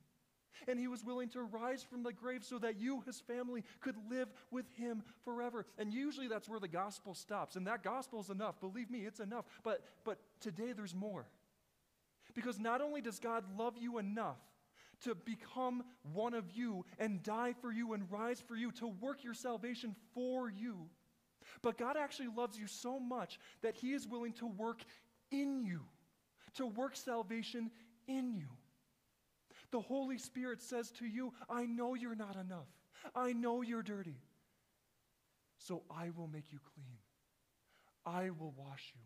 And 0.67 0.79
He 0.79 0.87
was 0.87 1.03
willing 1.03 1.29
to 1.29 1.41
rise 1.41 1.83
from 1.83 2.03
the 2.03 2.13
grave 2.13 2.43
so 2.43 2.57
that 2.59 2.79
you, 2.79 3.01
His 3.05 3.19
family, 3.19 3.63
could 3.81 3.95
live 4.09 4.29
with 4.51 4.65
Him 4.75 5.03
forever. 5.23 5.65
And 5.77 5.93
usually 5.93 6.27
that's 6.27 6.49
where 6.49 6.59
the 6.59 6.67
gospel 6.67 7.13
stops. 7.13 7.55
And 7.55 7.67
that 7.67 7.83
gospel 7.83 8.19
is 8.19 8.29
enough. 8.29 8.59
Believe 8.59 8.89
me, 8.89 8.99
it's 8.99 9.19
enough. 9.19 9.45
But, 9.63 9.83
but 10.03 10.19
today 10.39 10.73
there's 10.73 10.95
more. 10.95 11.27
Because 12.33 12.59
not 12.59 12.81
only 12.81 13.01
does 13.01 13.19
God 13.19 13.43
love 13.57 13.75
you 13.77 13.97
enough, 13.97 14.37
to 15.03 15.15
become 15.15 15.83
one 16.13 16.33
of 16.33 16.51
you 16.51 16.85
and 16.99 17.21
die 17.21 17.53
for 17.61 17.71
you 17.71 17.93
and 17.93 18.09
rise 18.09 18.41
for 18.41 18.55
you, 18.55 18.71
to 18.71 18.87
work 18.87 19.23
your 19.23 19.33
salvation 19.33 19.95
for 20.13 20.49
you. 20.49 20.87
But 21.61 21.77
God 21.77 21.97
actually 21.97 22.29
loves 22.35 22.57
you 22.57 22.67
so 22.67 22.99
much 22.99 23.39
that 23.61 23.75
He 23.75 23.93
is 23.93 24.07
willing 24.07 24.33
to 24.33 24.47
work 24.47 24.81
in 25.31 25.63
you, 25.63 25.81
to 26.55 26.65
work 26.65 26.95
salvation 26.95 27.71
in 28.07 28.33
you. 28.33 28.47
The 29.75 29.81
Holy 29.81 30.17
Spirit 30.17 30.61
says 30.61 30.89
to 30.99 31.05
you, 31.05 31.33
I 31.49 31.65
know 31.65 31.95
you're 31.95 32.15
not 32.15 32.37
enough. 32.37 32.69
I 33.13 33.33
know 33.33 33.61
you're 33.61 33.83
dirty. 33.83 34.15
So 35.57 35.83
I 35.91 36.11
will 36.15 36.27
make 36.27 36.53
you 36.53 36.59
clean. 36.73 36.95
I 38.05 38.29
will 38.29 38.53
wash 38.55 38.93
you. 38.95 39.01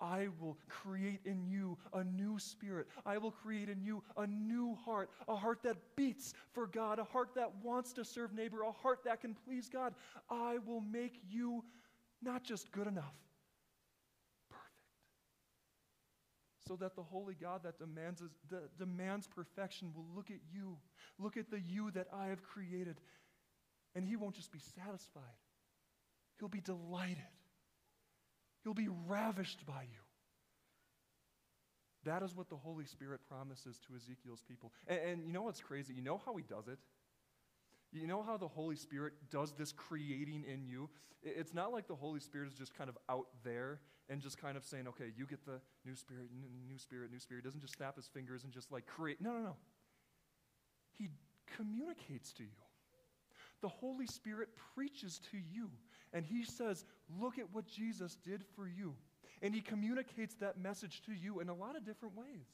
I 0.00 0.28
will 0.40 0.56
create 0.68 1.18
in 1.24 1.44
you 1.44 1.76
a 1.92 2.04
new 2.04 2.38
spirit. 2.38 2.86
I 3.04 3.18
will 3.18 3.32
create 3.32 3.68
in 3.68 3.82
you 3.82 4.04
a 4.16 4.28
new 4.28 4.76
heart, 4.76 5.10
a 5.26 5.34
heart 5.34 5.58
that 5.64 5.76
beats 5.96 6.34
for 6.52 6.68
God, 6.68 7.00
a 7.00 7.04
heart 7.04 7.30
that 7.34 7.50
wants 7.60 7.92
to 7.94 8.04
serve 8.04 8.32
neighbor, 8.32 8.62
a 8.62 8.70
heart 8.70 9.00
that 9.06 9.20
can 9.20 9.34
please 9.44 9.68
God. 9.68 9.94
I 10.30 10.58
will 10.66 10.82
make 10.82 11.18
you 11.28 11.64
not 12.22 12.44
just 12.44 12.70
good 12.70 12.86
enough, 12.86 13.16
perfect. 14.48 14.70
So 16.66 16.76
that 16.76 16.94
the 16.94 17.02
holy 17.02 17.34
God 17.34 17.62
that 17.64 17.78
demands, 17.78 18.22
that 18.50 18.78
demands 18.78 19.26
perfection 19.26 19.92
will 19.94 20.06
look 20.14 20.30
at 20.30 20.40
you, 20.52 20.76
look 21.18 21.36
at 21.36 21.50
the 21.50 21.58
you 21.60 21.90
that 21.92 22.06
I 22.12 22.26
have 22.26 22.42
created, 22.42 23.00
and 23.94 24.04
he 24.04 24.16
won't 24.16 24.34
just 24.34 24.52
be 24.52 24.60
satisfied, 24.76 25.22
he'll 26.38 26.48
be 26.48 26.60
delighted 26.60 27.16
He'll 28.62 28.74
be 28.74 28.88
ravished 29.06 29.64
by 29.66 29.82
you. 29.82 29.98
That 32.04 32.22
is 32.22 32.34
what 32.34 32.48
the 32.48 32.56
Holy 32.56 32.86
Spirit 32.86 33.20
promises 33.28 33.78
to 33.86 33.94
Ezekiel's 33.94 34.42
people. 34.48 34.72
And, 34.86 34.98
and, 35.00 35.26
you 35.26 35.32
know 35.32 35.42
what's 35.42 35.60
crazy? 35.60 35.92
You 35.94 36.02
know 36.02 36.20
how 36.24 36.34
he 36.36 36.42
does 36.42 36.66
it? 36.68 36.78
You 37.92 38.06
know 38.06 38.22
how 38.22 38.36
the 38.36 38.48
Holy 38.48 38.76
Spirit 38.76 39.14
does 39.30 39.52
this 39.52 39.72
creating 39.72 40.44
in 40.44 40.64
you? 40.64 40.88
It's 41.22 41.52
not 41.52 41.72
like 41.72 41.88
the 41.88 41.94
Holy 41.94 42.20
Spirit 42.20 42.48
is 42.48 42.54
just 42.54 42.76
kind 42.76 42.88
of 42.88 42.96
out 43.08 43.26
there 43.44 43.80
and 44.08 44.20
just 44.20 44.38
kind 44.38 44.56
of 44.56 44.64
saying, 44.64 44.88
okay, 44.88 45.12
you 45.16 45.26
get 45.26 45.44
the 45.44 45.60
new 45.84 45.94
spirit, 45.94 46.28
new 46.66 46.78
spirit, 46.78 47.10
new 47.10 47.18
spirit. 47.18 47.44
Doesn't 47.44 47.60
just 47.60 47.74
snap 47.74 47.96
his 47.96 48.06
fingers 48.06 48.44
and 48.44 48.52
just 48.52 48.72
like 48.72 48.86
create. 48.86 49.20
No, 49.20 49.32
no, 49.32 49.40
no. 49.40 49.56
He 50.98 51.08
communicates 51.56 52.32
to 52.34 52.44
you. 52.44 52.48
The 53.60 53.68
Holy 53.68 54.06
Spirit 54.06 54.48
preaches 54.74 55.20
to 55.30 55.36
you. 55.36 55.70
And 56.12 56.24
he 56.24 56.44
says, 56.44 56.84
Look 57.20 57.38
at 57.38 57.52
what 57.52 57.66
Jesus 57.66 58.16
did 58.16 58.44
for 58.56 58.66
you. 58.66 58.94
And 59.42 59.54
he 59.54 59.60
communicates 59.60 60.34
that 60.36 60.58
message 60.58 61.02
to 61.06 61.12
you 61.12 61.40
in 61.40 61.48
a 61.48 61.54
lot 61.54 61.76
of 61.76 61.84
different 61.84 62.16
ways. 62.16 62.46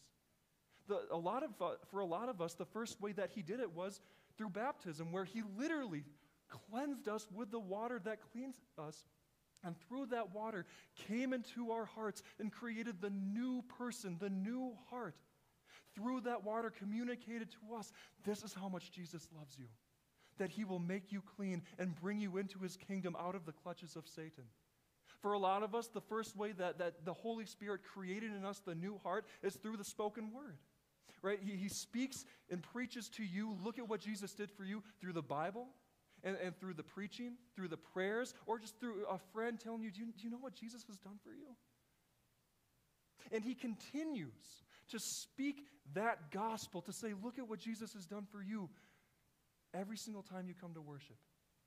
The, 0.89 1.01
a 1.11 1.17
lot 1.17 1.43
of, 1.43 1.51
uh, 1.61 1.75
for 1.91 2.01
a 2.01 2.07
lot 2.07 2.29
of 2.29 2.41
us, 2.41 2.55
the 2.55 2.65
first 2.65 3.01
way 3.01 3.13
that 3.13 3.31
he 3.35 3.43
did 3.43 3.61
it 3.61 3.73
was 3.73 4.01
through 4.37 4.51
baptism, 4.51 5.13
where 5.13 5.25
he 5.25 5.43
literally 5.59 6.05
cleansed 6.71 7.09
us 7.09 7.27
with 7.35 7.51
the 7.51 7.59
water 7.59 8.01
that 8.05 8.19
cleans 8.33 8.57
us. 8.79 9.07
And 9.65 9.75
through 9.89 10.07
that 10.07 10.35
water 10.35 10.67
came 11.09 11.33
into 11.33 11.73
our 11.73 11.87
hearts 11.87 12.23
and 12.39 12.53
created 12.53 13.01
the 13.01 13.11
new 13.11 13.63
person, 13.79 14.17
the 14.21 14.31
new 14.31 14.75
heart. 14.91 15.17
Through 15.95 16.21
that 16.23 16.45
water 16.45 16.71
communicated 16.71 17.51
to 17.53 17.75
us 17.77 17.91
this 18.25 18.43
is 18.43 18.55
how 18.55 18.69
much 18.69 18.93
Jesus 18.93 19.29
loves 19.35 19.57
you 19.59 19.67
that 20.39 20.51
he 20.51 20.65
will 20.65 20.79
make 20.79 21.13
you 21.13 21.23
clean 21.37 21.63
and 21.79 21.95
bring 21.95 22.19
you 22.19 22.37
into 22.37 22.59
his 22.59 22.77
kingdom 22.77 23.17
out 23.19 23.35
of 23.35 23.47
the 23.47 23.53
clutches 23.53 23.97
of 23.97 24.07
Satan. 24.07 24.45
For 25.23 25.33
a 25.33 25.39
lot 25.39 25.63
of 25.63 25.75
us, 25.75 25.89
the 25.89 26.01
first 26.01 26.37
way 26.37 26.53
that, 26.53 26.79
that 26.79 27.05
the 27.05 27.15
Holy 27.15 27.47
Spirit 27.47 27.81
created 27.83 28.33
in 28.33 28.45
us 28.45 28.61
the 28.61 28.75
new 28.75 28.99
heart 29.03 29.27
is 29.43 29.55
through 29.55 29.77
the 29.77 29.85
spoken 29.85 30.33
word. 30.33 30.59
Right? 31.23 31.39
He, 31.43 31.57
he 31.57 31.69
speaks 31.69 32.25
and 32.51 32.63
preaches 32.63 33.09
to 33.11 33.25
you. 33.25 33.57
Look 33.63 33.79
at 33.79 33.89
what 33.89 34.01
Jesus 34.01 34.33
did 34.33 34.51
for 34.51 34.65
you 34.65 34.83
through 35.01 35.13
the 35.13 35.23
Bible 35.23 35.67
and, 36.23 36.37
and 36.43 36.57
through 36.59 36.75
the 36.75 36.83
preaching, 36.83 37.33
through 37.55 37.69
the 37.69 37.77
prayers, 37.77 38.35
or 38.47 38.59
just 38.59 38.79
through 38.79 39.05
a 39.11 39.19
friend 39.33 39.59
telling 39.59 39.83
you 39.83 39.91
do, 39.91 40.01
you, 40.01 40.07
do 40.07 40.25
you 40.25 40.31
know 40.31 40.39
what 40.41 40.55
Jesus 40.55 40.85
has 40.87 40.97
done 40.99 41.19
for 41.23 41.31
you? 41.31 41.55
And 43.33 43.43
he 43.43 43.55
continues 43.55 44.63
to 44.91 45.01
speak 45.01 45.67
that 45.95 46.31
gospel, 46.31 46.81
to 46.83 46.93
say, 46.93 47.09
look 47.25 47.39
at 47.39 47.49
what 47.49 47.59
Jesus 47.59 47.93
has 47.95 48.07
done 48.07 48.27
for 48.31 48.41
you 48.41 48.69
Every 49.77 49.97
single 49.97 50.23
time 50.23 50.49
you 50.49 50.55
come 50.59 50.73
to 50.75 50.81
worship, 50.81 51.17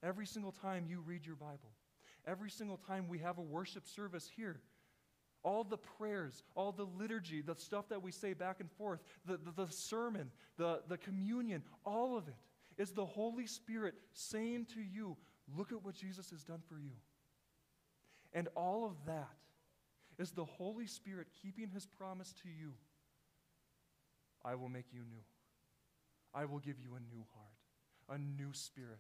every 0.02 0.26
single 0.26 0.52
time 0.52 0.86
you 0.88 1.02
read 1.06 1.26
your 1.26 1.36
Bible, 1.36 1.72
every 2.26 2.50
single 2.50 2.78
time 2.78 3.08
we 3.08 3.20
have 3.20 3.38
a 3.38 3.42
worship 3.42 3.88
service 3.88 4.30
here, 4.36 4.62
all 5.44 5.64
the 5.64 5.78
prayers, 5.78 6.44
all 6.56 6.72
the 6.72 6.88
liturgy, 6.98 7.42
the 7.42 7.56
stuff 7.56 7.90
that 7.90 8.02
we 8.02 8.12
say 8.12 8.34
back 8.34 8.60
and 8.60 8.72
forth, 8.72 9.00
the, 9.26 9.38
the, 9.38 9.66
the, 9.66 9.72
sermon, 9.72 10.32
the, 10.58 10.82
the 10.88 10.98
communion, 10.98 11.64
all 11.86 12.18
of 12.18 12.28
it 12.28 12.36
is 12.78 12.92
the 12.92 13.06
Holy 13.06 13.48
Spirit 13.48 13.96
saying 14.14 14.68
to 14.74 14.82
you, 14.82 15.18
Look 15.58 15.72
at 15.72 15.84
what 15.84 15.96
Jesus 15.96 16.30
has 16.30 16.44
done 16.44 16.62
for 16.70 16.76
you. 16.76 16.92
And 18.34 18.50
all 18.56 18.86
of 18.86 18.94
that 19.08 19.34
is 20.20 20.30
the 20.30 20.46
Holy 20.46 20.86
Spirit 20.86 21.26
keeping 21.42 21.70
his 21.70 21.88
promise 21.88 22.36
to 22.44 22.50
you 22.50 22.74
I 24.46 24.56
will 24.56 24.70
make 24.70 24.94
you 24.94 25.00
new, 25.00 25.24
I 26.34 26.46
will 26.46 26.60
give 26.60 26.80
you 26.80 26.90
a 26.96 27.16
new 27.16 27.24
heart 27.34 27.60
a 28.10 28.18
new 28.18 28.52
spirit. 28.54 29.00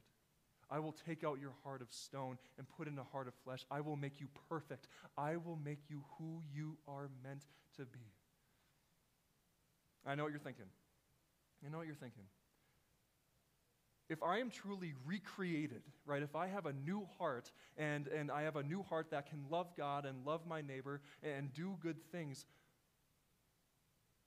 I 0.71 0.79
will 0.79 0.95
take 1.05 1.23
out 1.23 1.39
your 1.39 1.53
heart 1.63 1.81
of 1.81 1.91
stone 1.91 2.37
and 2.57 2.67
put 2.77 2.87
in 2.87 2.97
a 2.99 3.03
heart 3.03 3.27
of 3.27 3.33
flesh. 3.43 3.65
I 3.71 3.81
will 3.81 3.95
make 3.95 4.19
you 4.19 4.27
perfect. 4.49 4.87
I 5.17 5.37
will 5.37 5.57
make 5.63 5.89
you 5.89 6.03
who 6.17 6.41
you 6.53 6.77
are 6.87 7.09
meant 7.23 7.45
to 7.77 7.85
be. 7.85 7.99
I 10.05 10.15
know 10.15 10.23
what 10.23 10.31
you're 10.31 10.39
thinking. 10.39 10.65
I 11.65 11.69
know 11.69 11.77
what 11.77 11.87
you're 11.87 11.95
thinking. 11.95 12.23
If 14.09 14.23
I 14.23 14.39
am 14.39 14.49
truly 14.49 14.93
recreated, 15.05 15.83
right, 16.05 16.23
if 16.23 16.35
I 16.35 16.47
have 16.47 16.65
a 16.65 16.73
new 16.73 17.07
heart 17.19 17.51
and, 17.77 18.07
and 18.07 18.31
I 18.31 18.41
have 18.43 18.55
a 18.55 18.63
new 18.63 18.81
heart 18.81 19.11
that 19.11 19.29
can 19.29 19.45
love 19.51 19.67
God 19.77 20.05
and 20.05 20.25
love 20.25 20.47
my 20.47 20.61
neighbor 20.61 21.01
and 21.21 21.53
do 21.53 21.77
good 21.79 22.01
things, 22.11 22.45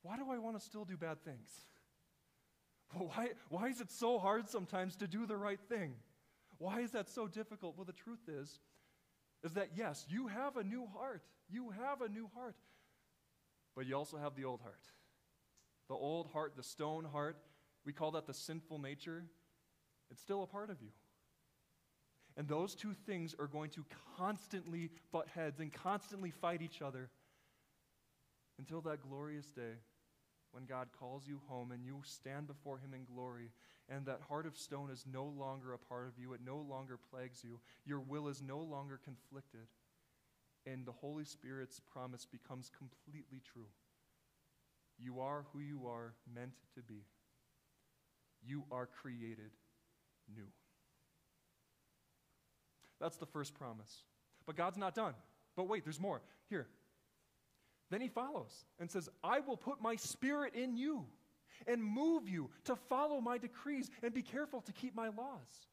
why 0.02 0.16
do 0.16 0.30
I 0.30 0.38
want 0.38 0.58
to 0.58 0.64
still 0.64 0.84
do 0.84 0.96
bad 0.96 1.24
things? 1.24 1.48
Why, 2.98 3.30
why 3.48 3.68
is 3.68 3.80
it 3.80 3.90
so 3.90 4.18
hard 4.18 4.50
sometimes 4.50 4.96
to 4.96 5.08
do 5.08 5.24
the 5.24 5.36
right 5.36 5.58
thing? 5.70 5.94
Why 6.62 6.78
is 6.78 6.92
that 6.92 7.08
so 7.08 7.26
difficult? 7.26 7.76
Well, 7.76 7.84
the 7.84 7.92
truth 7.92 8.28
is, 8.28 8.60
is 9.42 9.54
that 9.54 9.70
yes, 9.74 10.06
you 10.08 10.28
have 10.28 10.56
a 10.56 10.62
new 10.62 10.86
heart. 10.96 11.24
You 11.50 11.70
have 11.70 12.02
a 12.02 12.08
new 12.08 12.30
heart. 12.36 12.54
But 13.74 13.86
you 13.86 13.96
also 13.96 14.16
have 14.16 14.36
the 14.36 14.44
old 14.44 14.60
heart. 14.60 14.84
The 15.88 15.96
old 15.96 16.28
heart, 16.28 16.52
the 16.56 16.62
stone 16.62 17.04
heart, 17.04 17.36
we 17.84 17.92
call 17.92 18.12
that 18.12 18.28
the 18.28 18.32
sinful 18.32 18.78
nature. 18.78 19.24
It's 20.12 20.20
still 20.20 20.44
a 20.44 20.46
part 20.46 20.70
of 20.70 20.80
you. 20.80 20.90
And 22.36 22.46
those 22.46 22.76
two 22.76 22.94
things 23.06 23.34
are 23.40 23.48
going 23.48 23.70
to 23.70 23.84
constantly 24.16 24.90
butt 25.10 25.26
heads 25.34 25.58
and 25.58 25.72
constantly 25.72 26.30
fight 26.30 26.62
each 26.62 26.80
other 26.80 27.10
until 28.60 28.82
that 28.82 29.02
glorious 29.02 29.46
day 29.46 29.80
when 30.52 30.64
God 30.64 30.88
calls 30.98 31.26
you 31.26 31.40
home 31.48 31.72
and 31.72 31.84
you 31.84 32.00
stand 32.04 32.46
before 32.46 32.78
Him 32.78 32.94
in 32.94 33.04
glory, 33.04 33.50
and 33.88 34.06
that 34.06 34.20
heart 34.28 34.46
of 34.46 34.56
stone 34.56 34.90
is 34.90 35.04
no 35.10 35.24
longer 35.24 35.72
a 35.72 35.78
part 35.78 36.06
of 36.06 36.18
you, 36.18 36.32
it 36.32 36.40
no 36.44 36.58
longer 36.58 36.98
plagues 37.10 37.42
you, 37.42 37.58
your 37.84 38.00
will 38.00 38.28
is 38.28 38.42
no 38.42 38.58
longer 38.58 39.00
conflicted, 39.02 39.66
and 40.66 40.86
the 40.86 40.92
Holy 40.92 41.24
Spirit's 41.24 41.80
promise 41.80 42.24
becomes 42.24 42.70
completely 42.76 43.40
true. 43.52 43.66
You 44.98 45.20
are 45.20 45.44
who 45.52 45.60
you 45.60 45.86
are 45.86 46.14
meant 46.32 46.52
to 46.74 46.82
be. 46.82 47.04
You 48.44 48.64
are 48.70 48.86
created 48.86 49.50
new. 50.34 50.46
That's 53.00 53.16
the 53.16 53.26
first 53.26 53.54
promise. 53.54 54.04
But 54.46 54.56
God's 54.56 54.78
not 54.78 54.94
done. 54.94 55.14
But 55.56 55.68
wait, 55.68 55.84
there's 55.84 56.00
more. 56.00 56.22
Here. 56.48 56.68
Then 57.92 58.00
he 58.00 58.08
follows 58.08 58.64
and 58.80 58.90
says, 58.90 59.10
I 59.22 59.40
will 59.40 59.58
put 59.58 59.82
my 59.82 59.96
spirit 59.96 60.54
in 60.54 60.78
you 60.78 61.04
and 61.66 61.84
move 61.84 62.26
you 62.26 62.48
to 62.64 62.74
follow 62.74 63.20
my 63.20 63.36
decrees 63.36 63.90
and 64.02 64.14
be 64.14 64.22
careful 64.22 64.62
to 64.62 64.72
keep 64.72 64.94
my 64.94 65.08
laws. 65.08 65.68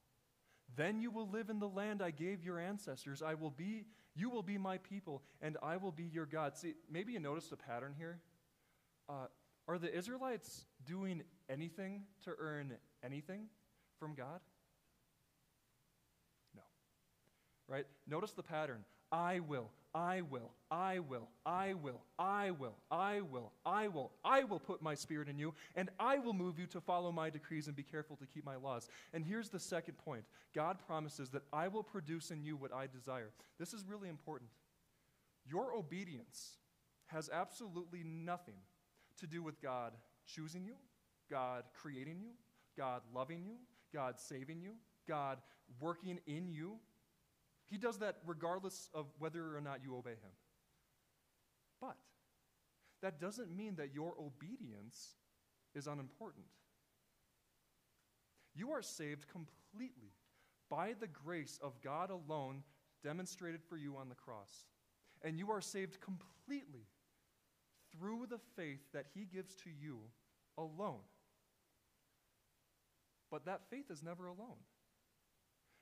Then 0.75 0.99
you 0.99 1.11
will 1.11 1.29
live 1.29 1.49
in 1.49 1.59
the 1.59 1.69
land 1.69 2.01
I 2.01 2.11
gave 2.11 2.43
your 2.43 2.59
ancestors. 2.59 3.21
I 3.21 3.35
will 3.35 3.51
be, 3.51 3.85
you 4.15 4.29
will 4.29 4.43
be 4.43 4.57
my 4.57 4.79
people, 4.79 5.23
and 5.41 5.55
I 5.63 5.77
will 5.77 5.93
be 5.93 6.03
your 6.03 6.25
God. 6.25 6.57
See, 6.57 6.73
maybe 6.91 7.13
you 7.13 7.21
noticed 7.21 7.53
a 7.53 7.55
pattern 7.55 7.95
here. 7.97 8.19
Uh, 9.07 9.27
are 9.69 9.77
the 9.77 9.95
Israelites 9.97 10.65
doing 10.85 11.23
anything 11.49 12.03
to 12.25 12.31
earn 12.37 12.73
anything 13.01 13.45
from 13.97 14.13
God? 14.13 14.41
No. 16.53 16.63
Right? 17.69 17.85
Notice 18.05 18.33
the 18.33 18.43
pattern. 18.43 18.83
I 19.09 19.39
will, 19.39 19.71
I 19.93 20.21
will, 20.21 20.51
I 20.69 20.99
will, 20.99 21.29
I 21.45 21.73
will, 21.73 22.01
I 22.19 22.51
will, 22.51 22.75
I 22.91 23.21
will, 23.21 23.51
I 23.65 23.87
will, 23.87 24.11
I 24.23 24.43
will 24.43 24.59
put 24.59 24.81
my 24.81 24.93
spirit 24.93 25.27
in 25.27 25.39
you, 25.39 25.53
and 25.75 25.89
I 25.99 26.19
will 26.19 26.33
move 26.33 26.59
you 26.59 26.67
to 26.67 26.81
follow 26.81 27.11
my 27.11 27.29
decrees 27.29 27.67
and 27.67 27.75
be 27.75 27.83
careful 27.83 28.15
to 28.17 28.27
keep 28.27 28.45
my 28.45 28.55
laws. 28.55 28.87
And 29.13 29.25
here's 29.25 29.49
the 29.49 29.59
second 29.59 29.97
point 29.97 30.23
God 30.53 30.77
promises 30.85 31.29
that 31.29 31.43
I 31.51 31.67
will 31.67 31.83
produce 31.83 32.29
in 32.29 32.43
you 32.43 32.55
what 32.55 32.73
I 32.73 32.87
desire. 32.87 33.31
This 33.57 33.73
is 33.73 33.83
really 33.85 34.09
important. 34.09 34.51
Your 35.49 35.73
obedience 35.73 36.57
has 37.07 37.29
absolutely 37.33 38.03
nothing 38.03 38.57
to 39.19 39.27
do 39.27 39.41
with 39.41 39.59
God 39.61 39.93
choosing 40.27 40.63
you, 40.63 40.75
God 41.31 41.63
creating 41.73 42.19
you, 42.21 42.29
God 42.77 43.01
loving 43.13 43.43
you, 43.43 43.55
God 43.93 44.19
saving 44.19 44.61
you, 44.61 44.73
God 45.07 45.39
working 45.79 46.19
in 46.27 46.51
you. 46.51 46.77
He 47.69 47.77
does 47.77 47.99
that 47.99 48.17
regardless 48.25 48.89
of 48.93 49.05
whether 49.19 49.55
or 49.55 49.61
not 49.61 49.81
you 49.83 49.95
obey 49.95 50.11
Him. 50.11 50.31
But 51.79 51.97
that 53.01 53.19
doesn't 53.19 53.55
mean 53.55 53.75
that 53.75 53.93
your 53.93 54.13
obedience 54.19 55.15
is 55.75 55.87
unimportant. 55.87 56.45
You 58.55 58.71
are 58.71 58.81
saved 58.81 59.27
completely 59.27 60.11
by 60.69 60.93
the 60.99 61.07
grace 61.07 61.59
of 61.61 61.79
God 61.81 62.09
alone 62.09 62.63
demonstrated 63.03 63.61
for 63.63 63.77
you 63.77 63.95
on 63.97 64.09
the 64.09 64.15
cross. 64.15 64.65
And 65.23 65.37
you 65.37 65.51
are 65.51 65.61
saved 65.61 65.99
completely 66.01 66.87
through 67.91 68.27
the 68.29 68.39
faith 68.55 68.81
that 68.93 69.05
He 69.13 69.25
gives 69.25 69.55
to 69.55 69.69
you 69.69 69.99
alone. 70.57 71.01
But 73.31 73.45
that 73.45 73.69
faith 73.69 73.91
is 73.91 74.03
never 74.03 74.27
alone. 74.27 74.57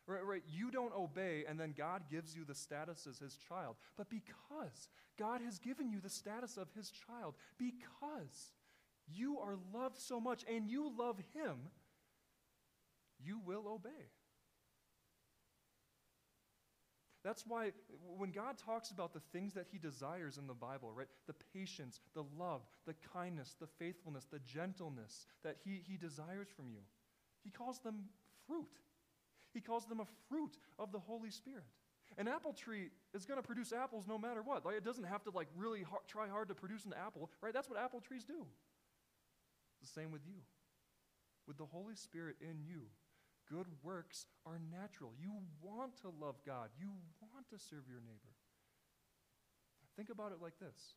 Right, 0.07 0.25
right. 0.25 0.43
You 0.47 0.71
don't 0.71 0.93
obey, 0.95 1.43
and 1.47 1.59
then 1.59 1.73
God 1.77 2.03
gives 2.09 2.33
you 2.33 2.45
the 2.45 2.55
status 2.55 3.05
as 3.09 3.19
his 3.19 3.35
child. 3.35 3.75
But 3.97 4.09
because 4.09 4.87
God 5.19 5.41
has 5.41 5.59
given 5.59 5.91
you 5.91 5.99
the 5.99 6.09
status 6.09 6.55
of 6.55 6.69
his 6.75 6.89
child, 6.91 7.35
because 7.57 8.53
you 9.05 9.37
are 9.39 9.57
loved 9.73 9.97
so 9.97 10.21
much 10.21 10.45
and 10.49 10.69
you 10.69 10.91
love 10.97 11.17
him, 11.33 11.57
you 13.19 13.39
will 13.45 13.67
obey. 13.67 14.11
That's 17.23 17.45
why 17.45 17.71
when 18.17 18.31
God 18.31 18.57
talks 18.57 18.91
about 18.91 19.13
the 19.13 19.19
things 19.33 19.53
that 19.55 19.65
he 19.69 19.77
desires 19.77 20.37
in 20.37 20.47
the 20.47 20.53
Bible, 20.53 20.93
right? 20.93 21.07
The 21.25 21.35
patience, 21.53 21.99
the 22.13 22.23
love, 22.39 22.61
the 22.85 22.95
kindness, 23.13 23.55
the 23.59 23.67
faithfulness, 23.67 24.25
the 24.31 24.39
gentleness 24.39 25.25
that 25.43 25.57
he, 25.65 25.81
he 25.85 25.97
desires 25.97 26.47
from 26.55 26.69
you, 26.69 26.79
he 27.43 27.49
calls 27.49 27.79
them 27.79 28.05
fruit. 28.47 28.69
He 29.57 29.61
calls 29.61 29.87
them 29.87 29.99
a 29.99 30.05
fruit 30.29 30.55
of 30.77 30.91
the 30.91 30.99
Holy 30.99 31.31
Spirit. 31.31 31.65
An 32.19 32.27
apple 32.27 32.53
tree 32.53 32.91
is 33.15 33.25
going 33.25 33.41
to 33.41 33.43
produce 33.43 33.73
apples 33.73 34.05
no 34.07 34.15
matter 34.15 34.43
what. 34.43 34.63
Like, 34.63 34.75
it 34.75 34.85
doesn't 34.85 35.05
have 35.05 35.23
to 35.23 35.31
like 35.31 35.47
really 35.57 35.81
hard, 35.81 36.03
try 36.07 36.27
hard 36.27 36.49
to 36.49 36.53
produce 36.53 36.85
an 36.85 36.93
apple, 36.93 37.31
right? 37.41 37.51
That's 37.51 37.67
what 37.67 37.79
apple 37.79 37.99
trees 37.99 38.23
do. 38.23 38.45
The 39.81 39.87
same 39.87 40.11
with 40.11 40.21
you. 40.27 40.41
With 41.47 41.57
the 41.57 41.65
Holy 41.65 41.95
Spirit 41.95 42.35
in 42.39 42.61
you, 42.67 42.81
good 43.49 43.65
works 43.81 44.27
are 44.45 44.59
natural. 44.71 45.13
You 45.19 45.31
want 45.59 45.99
to 46.01 46.13
love 46.21 46.35
God. 46.45 46.69
You 46.79 46.89
want 47.19 47.49
to 47.49 47.57
serve 47.57 47.89
your 47.89 48.01
neighbor. 48.01 48.35
Think 49.95 50.11
about 50.11 50.33
it 50.33 50.37
like 50.39 50.59
this. 50.59 50.93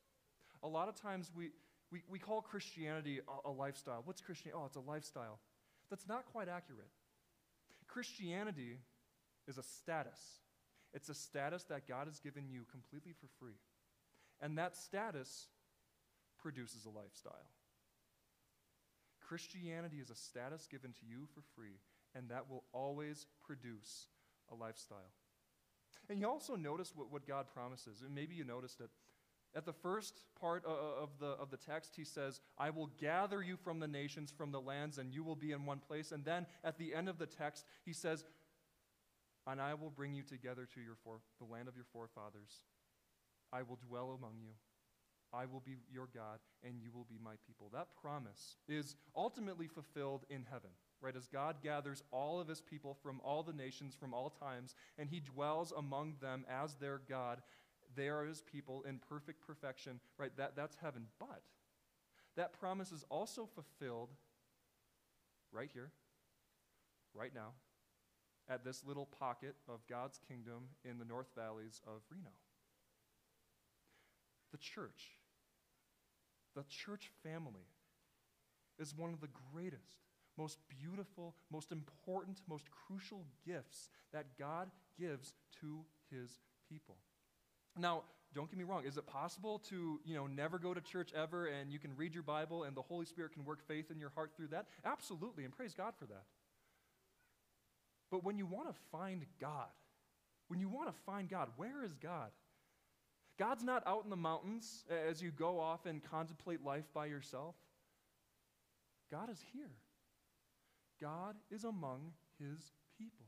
A 0.63 0.69
lot 0.69 0.91
of 0.91 1.01
times 1.01 1.31
we, 1.35 1.49
we, 1.91 2.03
we 2.11 2.19
call 2.19 2.43
Christianity 2.43 3.21
a, 3.27 3.49
a 3.49 3.53
lifestyle. 3.53 4.03
What's 4.05 4.21
Christianity? 4.21 4.61
Oh, 4.63 4.67
it's 4.67 4.77
a 4.77 4.81
lifestyle. 4.81 5.39
That's 5.89 6.07
not 6.07 6.27
quite 6.27 6.51
accurate. 6.51 6.91
Christianity 7.93 8.79
is 9.49 9.59
a 9.59 9.63
status. 9.63 10.19
It's 10.93 11.09
a 11.09 11.15
status 11.15 11.65
that 11.65 11.89
God 11.89 12.07
has 12.07 12.19
given 12.21 12.49
you 12.49 12.63
completely 12.71 13.13
for 13.13 13.27
free. 13.39 13.59
And 14.41 14.59
that 14.59 14.77
status 14.77 15.49
produces 16.39 16.85
a 16.85 16.91
lifestyle. 16.91 17.51
Christianity 19.21 19.99
is 19.99 20.11
a 20.11 20.15
status 20.15 20.67
given 20.67 20.93
to 20.93 21.07
you 21.07 21.27
for 21.35 21.43
free, 21.55 21.79
and 22.15 22.29
that 22.31 22.51
will 22.51 22.65
always 22.73 23.27
produce 23.47 24.09
a 24.51 24.55
lifestyle. 24.55 25.13
And 26.09 26.19
you 26.19 26.29
also 26.29 26.57
notice 26.57 26.93
what, 26.95 27.13
what 27.13 27.27
God 27.27 27.47
promises, 27.55 28.03
and 28.05 28.15
maybe 28.15 28.35
you 28.35 28.45
noticed 28.45 28.81
it. 28.81 28.91
At 29.55 29.67
the 29.67 29.73
first 29.73 30.15
part 30.41 30.65
of 30.65 31.11
the, 31.19 31.27
of 31.27 31.51
the 31.51 31.57
text, 31.57 31.95
he 31.97 32.05
says, 32.05 32.41
I 32.57 32.71
will 32.71 32.91
gather 33.01 33.43
you 33.43 33.57
from 33.57 33.81
the 33.81 33.89
nations, 33.89 34.33
from 34.37 34.53
the 34.53 34.61
lands, 34.61 34.99
and 34.99 35.13
you 35.13 35.25
will 35.25 35.35
be 35.35 35.51
in 35.51 35.67
one 35.67 35.81
place. 35.81 36.13
And 36.13 36.25
then 36.25 36.47
at 36.63 36.79
the 36.79 36.95
end 36.95 37.09
of 37.09 37.19
the 37.19 37.27
text, 37.27 37.65
he 37.85 37.93
says, 37.93 38.25
And 39.49 39.61
I 39.61 39.75
will 39.75 39.91
bring 39.91 40.15
you 40.15 40.23
together 40.23 40.69
to 40.75 40.81
your 40.81 40.97
the 41.41 41.53
land 41.53 41.67
of 41.67 41.75
your 41.75 41.87
forefathers. 41.93 42.65
I 43.53 43.63
will 43.63 43.79
dwell 43.89 44.17
among 44.17 44.35
you. 44.41 44.53
I 45.33 45.47
will 45.47 45.61
be 45.61 45.77
your 45.93 46.09
God, 46.13 46.41
and 46.65 46.81
you 46.81 46.91
will 46.93 47.07
be 47.09 47.19
my 47.23 47.35
people. 47.47 47.71
That 47.73 47.89
promise 48.01 48.57
is 48.69 48.97
ultimately 49.15 49.69
fulfilled 49.69 50.25
in 50.29 50.45
heaven, 50.51 50.71
right? 51.01 51.15
As 51.17 51.29
God 51.29 51.57
gathers 51.63 52.03
all 52.11 52.41
of 52.41 52.49
his 52.49 52.61
people 52.61 52.97
from 53.01 53.21
all 53.25 53.45
the 53.45 53.53
nations, 53.53 53.95
from 53.95 54.13
all 54.13 54.31
times, 54.31 54.75
and 54.99 55.09
he 55.09 55.21
dwells 55.21 55.73
among 55.77 56.15
them 56.21 56.45
as 56.49 56.75
their 56.75 57.01
God 57.09 57.43
they 57.97 58.09
are 58.09 58.25
his 58.25 58.43
people 58.43 58.85
in 58.89 58.99
perfect 59.09 59.47
perfection, 59.47 60.01
right? 60.19 60.31
That, 60.37 60.57
that's 60.57 60.77
heaven. 60.81 61.07
But 61.19 61.43
that 62.37 62.59
promise 62.59 62.93
is 62.93 63.05
also 63.11 63.49
fulfilled 63.55 64.11
right 65.53 65.71
here, 65.73 65.91
right 67.15 67.35
now, 67.35 67.53
at 68.49 68.65
this 68.65 68.85
little 68.87 69.07
pocket 69.07 69.55
of 69.69 69.87
God's 69.89 70.19
kingdom 70.29 70.69
in 70.85 70.99
the 70.99 71.05
North 71.05 71.29
Valleys 71.37 71.81
of 71.87 72.03
Reno. 72.11 72.31
The 74.53 74.59
church, 74.59 75.19
the 76.57 76.65
church 76.69 77.11
family, 77.23 77.69
is 78.79 78.97
one 78.97 79.13
of 79.13 79.21
the 79.21 79.29
greatest, 79.53 79.99
most 80.37 80.59
beautiful, 80.69 81.35
most 81.53 81.71
important, 81.71 82.41
most 82.49 82.65
crucial 82.71 83.25
gifts 83.47 83.91
that 84.13 84.39
God 84.39 84.71
gives 84.99 85.35
to 85.61 85.81
his 86.11 86.41
people. 86.69 86.97
Now, 87.79 88.03
don't 88.35 88.49
get 88.49 88.59
me 88.59 88.65
wrong. 88.65 88.85
Is 88.85 88.97
it 88.97 89.07
possible 89.07 89.59
to, 89.71 90.01
you 90.05 90.15
know, 90.15 90.27
never 90.27 90.59
go 90.59 90.73
to 90.73 90.81
church 90.81 91.11
ever 91.15 91.47
and 91.47 91.73
you 91.73 91.79
can 91.79 91.97
read 91.97 92.15
your 92.15 92.23
Bible 92.23 92.65
and 92.65 92.77
the 92.77 92.83
Holy 92.83 93.07
Spirit 93.07 93.33
can 93.33 93.45
work 93.45 93.67
faith 93.67 93.91
in 93.91 93.99
your 93.99 94.11
heart 94.11 94.33
through 94.37 94.49
that? 94.49 94.67
Absolutely, 94.85 95.45
and 95.45 95.53
praise 95.53 95.75
God 95.75 95.95
for 95.99 96.07
that. 96.07 96.25
But 98.11 98.25
when 98.25 98.39
you 98.39 98.47
want 98.47 98.69
to 98.69 98.75
find 98.93 99.25
God, 99.41 99.69
when 100.49 100.61
you 100.61 100.69
want 100.69 100.89
to 100.89 101.03
find 101.05 101.29
God, 101.29 101.49
where 101.57 101.85
is 101.85 101.95
God? 101.95 102.31
God's 103.39 103.65
not 103.65 103.87
out 103.87 104.05
in 104.05 104.11
the 104.11 104.17
mountains 104.17 104.85
as 105.09 105.23
you 105.23 105.31
go 105.31 105.59
off 105.59 105.87
and 105.87 106.03
contemplate 106.03 106.65
life 106.65 106.85
by 106.93 107.07
yourself. 107.07 107.55
God 109.11 109.31
is 109.31 109.43
here. 109.53 109.71
God 111.01 111.37
is 111.51 111.65
among 111.65 112.13
his 112.39 112.73
people. 112.99 113.27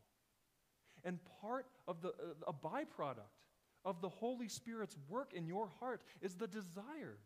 And 1.05 1.18
part 1.40 1.66
of 1.88 2.02
the 2.02 2.09
uh, 2.09 2.46
a 2.46 2.52
byproduct 2.52 3.41
of 3.84 4.00
the 4.00 4.08
Holy 4.08 4.48
Spirit's 4.48 4.96
work 5.08 5.32
in 5.34 5.46
your 5.46 5.70
heart 5.80 6.02
is 6.20 6.34
the 6.34 6.46
desire 6.46 7.18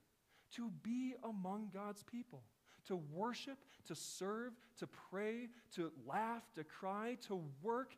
to 0.55 0.71
be 0.83 1.15
among 1.25 1.71
God's 1.73 2.03
people, 2.03 2.43
to 2.87 2.97
worship, 2.97 3.59
to 3.87 3.95
serve, 3.95 4.53
to 4.79 4.87
pray, 5.11 5.49
to 5.75 5.91
laugh, 6.07 6.43
to 6.55 6.65
cry, 6.65 7.17
to 7.29 7.43
work 7.63 7.97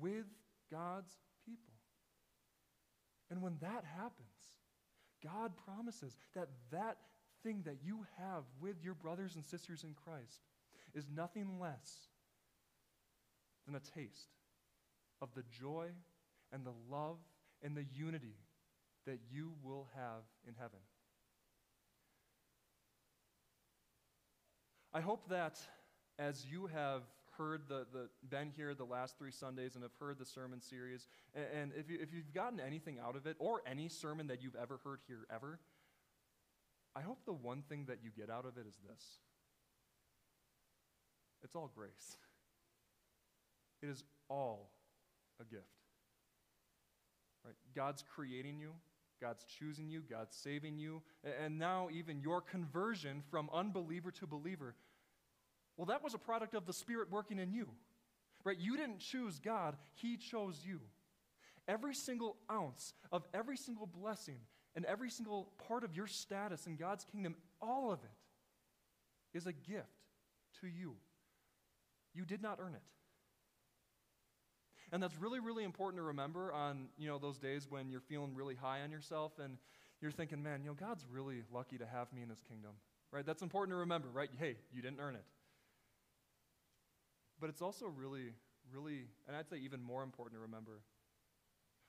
with 0.00 0.26
God's 0.70 1.16
people. 1.44 1.74
And 3.30 3.42
when 3.42 3.56
that 3.60 3.84
happens, 3.96 4.28
God 5.22 5.52
promises 5.64 6.16
that 6.34 6.48
that 6.70 6.98
thing 7.42 7.62
that 7.64 7.78
you 7.84 8.04
have 8.18 8.44
with 8.60 8.76
your 8.82 8.94
brothers 8.94 9.34
and 9.34 9.44
sisters 9.44 9.84
in 9.84 9.94
Christ 9.94 10.40
is 10.94 11.06
nothing 11.14 11.58
less 11.60 12.08
than 13.66 13.74
a 13.74 13.80
taste 13.80 14.28
of 15.20 15.28
the 15.34 15.44
joy 15.50 15.88
and 16.52 16.64
the 16.64 16.74
love 16.90 17.18
and 17.64 17.76
the 17.76 17.86
unity 17.94 18.36
that 19.06 19.18
you 19.32 19.52
will 19.64 19.88
have 19.96 20.22
in 20.46 20.54
heaven. 20.54 20.78
I 24.92 25.00
hope 25.00 25.28
that 25.30 25.58
as 26.18 26.46
you 26.48 26.66
have 26.66 27.02
heard 27.36 27.62
the, 27.68 27.86
the 27.92 28.08
been 28.28 28.52
here 28.56 28.74
the 28.74 28.84
last 28.84 29.18
three 29.18 29.32
Sundays 29.32 29.74
and 29.74 29.82
have 29.82 29.94
heard 29.98 30.18
the 30.18 30.24
sermon 30.24 30.60
series, 30.60 31.08
and, 31.34 31.46
and 31.52 31.72
if, 31.76 31.90
you, 31.90 31.98
if 32.00 32.12
you've 32.14 32.32
gotten 32.32 32.60
anything 32.60 32.98
out 33.04 33.16
of 33.16 33.26
it, 33.26 33.36
or 33.40 33.60
any 33.66 33.88
sermon 33.88 34.28
that 34.28 34.40
you've 34.40 34.54
ever 34.54 34.78
heard 34.84 35.00
here 35.08 35.26
ever, 35.34 35.58
I 36.94 37.00
hope 37.00 37.18
the 37.26 37.32
one 37.32 37.62
thing 37.68 37.86
that 37.88 37.98
you 38.04 38.10
get 38.16 38.30
out 38.30 38.46
of 38.46 38.56
it 38.56 38.66
is 38.68 38.78
this 38.88 39.18
it's 41.42 41.56
all 41.56 41.70
grace. 41.74 42.16
It 43.82 43.88
is 43.88 44.04
all 44.28 44.70
a 45.40 45.44
gift. 45.44 45.83
Right? 47.54 47.74
God's 47.74 48.04
creating 48.14 48.58
you, 48.58 48.70
God's 49.20 49.44
choosing 49.44 49.88
you, 49.88 50.02
God's 50.08 50.36
saving 50.36 50.78
you, 50.78 51.02
and 51.42 51.58
now 51.58 51.88
even 51.92 52.20
your 52.20 52.40
conversion 52.40 53.22
from 53.30 53.48
unbeliever 53.52 54.10
to 54.12 54.26
believer. 54.26 54.74
Well, 55.76 55.86
that 55.86 56.02
was 56.02 56.14
a 56.14 56.18
product 56.18 56.54
of 56.54 56.66
the 56.66 56.72
Spirit 56.72 57.10
working 57.10 57.38
in 57.38 57.52
you. 57.52 57.68
Right? 58.44 58.58
You 58.58 58.76
didn't 58.76 58.98
choose 58.98 59.38
God, 59.38 59.76
He 59.94 60.16
chose 60.16 60.60
you. 60.64 60.80
Every 61.66 61.94
single 61.94 62.36
ounce 62.52 62.92
of 63.10 63.24
every 63.32 63.56
single 63.56 63.86
blessing 63.86 64.38
and 64.76 64.84
every 64.84 65.08
single 65.10 65.52
part 65.66 65.82
of 65.82 65.96
your 65.96 66.06
status 66.06 66.66
in 66.66 66.76
God's 66.76 67.04
kingdom, 67.04 67.36
all 67.62 67.90
of 67.90 68.00
it 68.04 69.38
is 69.38 69.46
a 69.46 69.52
gift 69.52 69.88
to 70.60 70.66
you. 70.66 70.94
You 72.12 72.24
did 72.24 72.42
not 72.42 72.58
earn 72.60 72.74
it. 72.74 72.82
And 74.92 75.02
that's 75.02 75.16
really, 75.18 75.40
really 75.40 75.64
important 75.64 75.98
to 75.98 76.04
remember 76.04 76.52
on, 76.52 76.88
you 76.96 77.08
know, 77.08 77.18
those 77.18 77.38
days 77.38 77.66
when 77.68 77.90
you're 77.90 78.00
feeling 78.00 78.34
really 78.34 78.54
high 78.54 78.82
on 78.82 78.90
yourself 78.90 79.32
and 79.42 79.58
you're 80.00 80.12
thinking, 80.12 80.42
man, 80.42 80.62
you 80.62 80.68
know, 80.68 80.74
God's 80.74 81.04
really 81.10 81.42
lucky 81.52 81.78
to 81.78 81.86
have 81.86 82.12
me 82.12 82.22
in 82.22 82.28
his 82.28 82.40
kingdom. 82.48 82.72
Right? 83.10 83.24
That's 83.24 83.42
important 83.42 83.74
to 83.74 83.78
remember, 83.78 84.08
right? 84.08 84.30
Hey, 84.38 84.56
you 84.72 84.82
didn't 84.82 85.00
earn 85.00 85.14
it. 85.14 85.24
But 87.40 87.50
it's 87.50 87.62
also 87.62 87.86
really, 87.86 88.32
really, 88.72 89.06
and 89.26 89.36
I'd 89.36 89.48
say 89.48 89.56
even 89.58 89.82
more 89.82 90.02
important 90.02 90.36
to 90.36 90.40
remember 90.40 90.80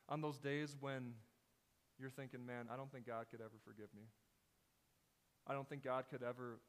on 0.08 0.22
those 0.22 0.38
days 0.38 0.76
when 0.80 1.14
you're 2.00 2.10
thinking, 2.10 2.46
man, 2.46 2.68
I 2.72 2.76
don't 2.76 2.92
think 2.92 3.08
God 3.08 3.26
could 3.32 3.42
ever 3.42 3.56
forgive 3.64 3.88
me. 3.96 4.04
I 5.48 5.54
don't 5.54 5.68
think 5.68 5.84
God 5.84 6.06
could 6.10 6.24
ever 6.24 6.60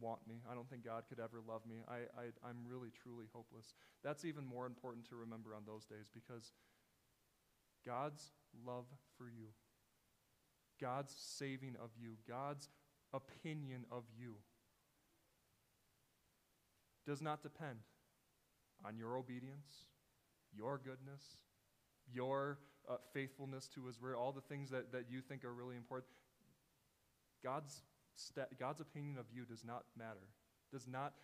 want 0.00 0.20
me. 0.26 0.36
I 0.50 0.54
don't 0.54 0.68
think 0.68 0.84
God 0.84 1.04
could 1.08 1.20
ever 1.20 1.40
love 1.46 1.62
me. 1.68 1.76
I, 1.88 2.06
I, 2.18 2.48
I'm 2.48 2.58
really, 2.66 2.90
truly 3.02 3.26
hopeless. 3.32 3.74
That's 4.02 4.24
even 4.24 4.44
more 4.44 4.66
important 4.66 5.08
to 5.08 5.16
remember 5.16 5.54
on 5.54 5.62
those 5.66 5.84
days 5.84 6.10
because 6.12 6.52
God's 7.86 8.32
love 8.66 8.86
for 9.16 9.24
you, 9.24 9.48
God's 10.80 11.14
saving 11.16 11.76
of 11.82 11.90
you, 12.00 12.16
God's 12.28 12.68
opinion 13.12 13.84
of 13.92 14.04
you 14.18 14.34
does 17.06 17.20
not 17.20 17.42
depend 17.42 17.78
on 18.84 18.96
your 18.96 19.16
obedience, 19.16 19.86
your 20.56 20.78
goodness, 20.78 21.22
your 22.12 22.58
uh, 22.88 22.96
faithfulness 23.12 23.68
to 23.68 23.86
His 23.86 24.00
word, 24.00 24.14
all 24.16 24.32
the 24.32 24.40
things 24.40 24.70
that, 24.70 24.92
that 24.92 25.04
you 25.10 25.20
think 25.20 25.44
are 25.44 25.52
really 25.52 25.76
important. 25.76 26.10
God's 27.42 27.82
st- 28.16 28.58
God's 28.58 28.80
opinion 28.80 29.18
of 29.18 29.26
you 29.32 29.44
does 29.44 29.64
not 29.64 29.84
matter, 29.96 30.28
does 30.72 30.86
not 30.86 31.14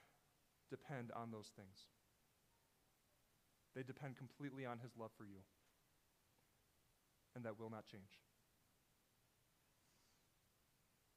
depend 0.70 1.10
on 1.14 1.30
those 1.30 1.50
things. 1.56 1.86
They 3.74 3.82
depend 3.82 4.16
completely 4.16 4.66
on 4.66 4.78
his 4.78 4.96
love 4.98 5.10
for 5.16 5.24
you. 5.24 5.42
And 7.36 7.44
that 7.44 7.58
will 7.58 7.70
not 7.70 7.86
change. 7.86 8.18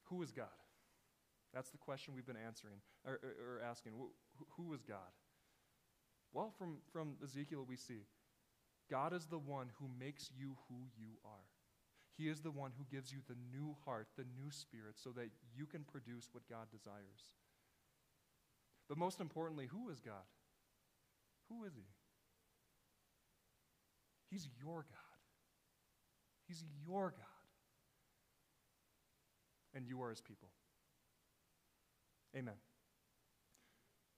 Who 0.05 0.21
is 0.21 0.31
God? 0.31 0.45
That's 1.53 1.69
the 1.69 1.77
question 1.77 2.13
we've 2.15 2.25
been 2.25 2.37
answering 2.37 2.77
or, 3.05 3.13
or, 3.23 3.57
or 3.57 3.61
asking. 3.63 3.93
Who, 3.97 4.11
who 4.57 4.73
is 4.73 4.81
God? 4.83 5.13
Well, 6.31 6.51
from, 6.57 6.77
from 6.91 7.15
Ezekiel, 7.23 7.65
we 7.67 7.77
see 7.77 8.05
God 8.89 9.13
is 9.13 9.25
the 9.25 9.39
one 9.39 9.69
who 9.79 9.89
makes 9.99 10.29
you 10.35 10.57
who 10.67 10.75
you 10.97 11.17
are. 11.25 11.47
He 12.17 12.29
is 12.29 12.41
the 12.41 12.51
one 12.51 12.71
who 12.77 12.85
gives 12.95 13.11
you 13.11 13.19
the 13.27 13.35
new 13.51 13.75
heart, 13.85 14.07
the 14.17 14.25
new 14.37 14.51
spirit, 14.51 14.95
so 14.95 15.09
that 15.11 15.29
you 15.55 15.65
can 15.65 15.83
produce 15.83 16.29
what 16.31 16.47
God 16.47 16.67
desires. 16.71 17.33
But 18.87 18.97
most 18.97 19.19
importantly, 19.19 19.67
who 19.67 19.89
is 19.89 19.99
God? 19.99 20.27
Who 21.49 21.63
is 21.63 21.73
He? 21.75 21.85
He's 24.29 24.47
your 24.59 24.85
God. 24.89 25.19
He's 26.47 26.63
your 26.85 27.11
God. 27.11 27.25
And 29.73 29.87
you 29.87 30.01
are 30.03 30.09
His 30.09 30.21
people. 30.21 30.49
Amen. 32.35 32.55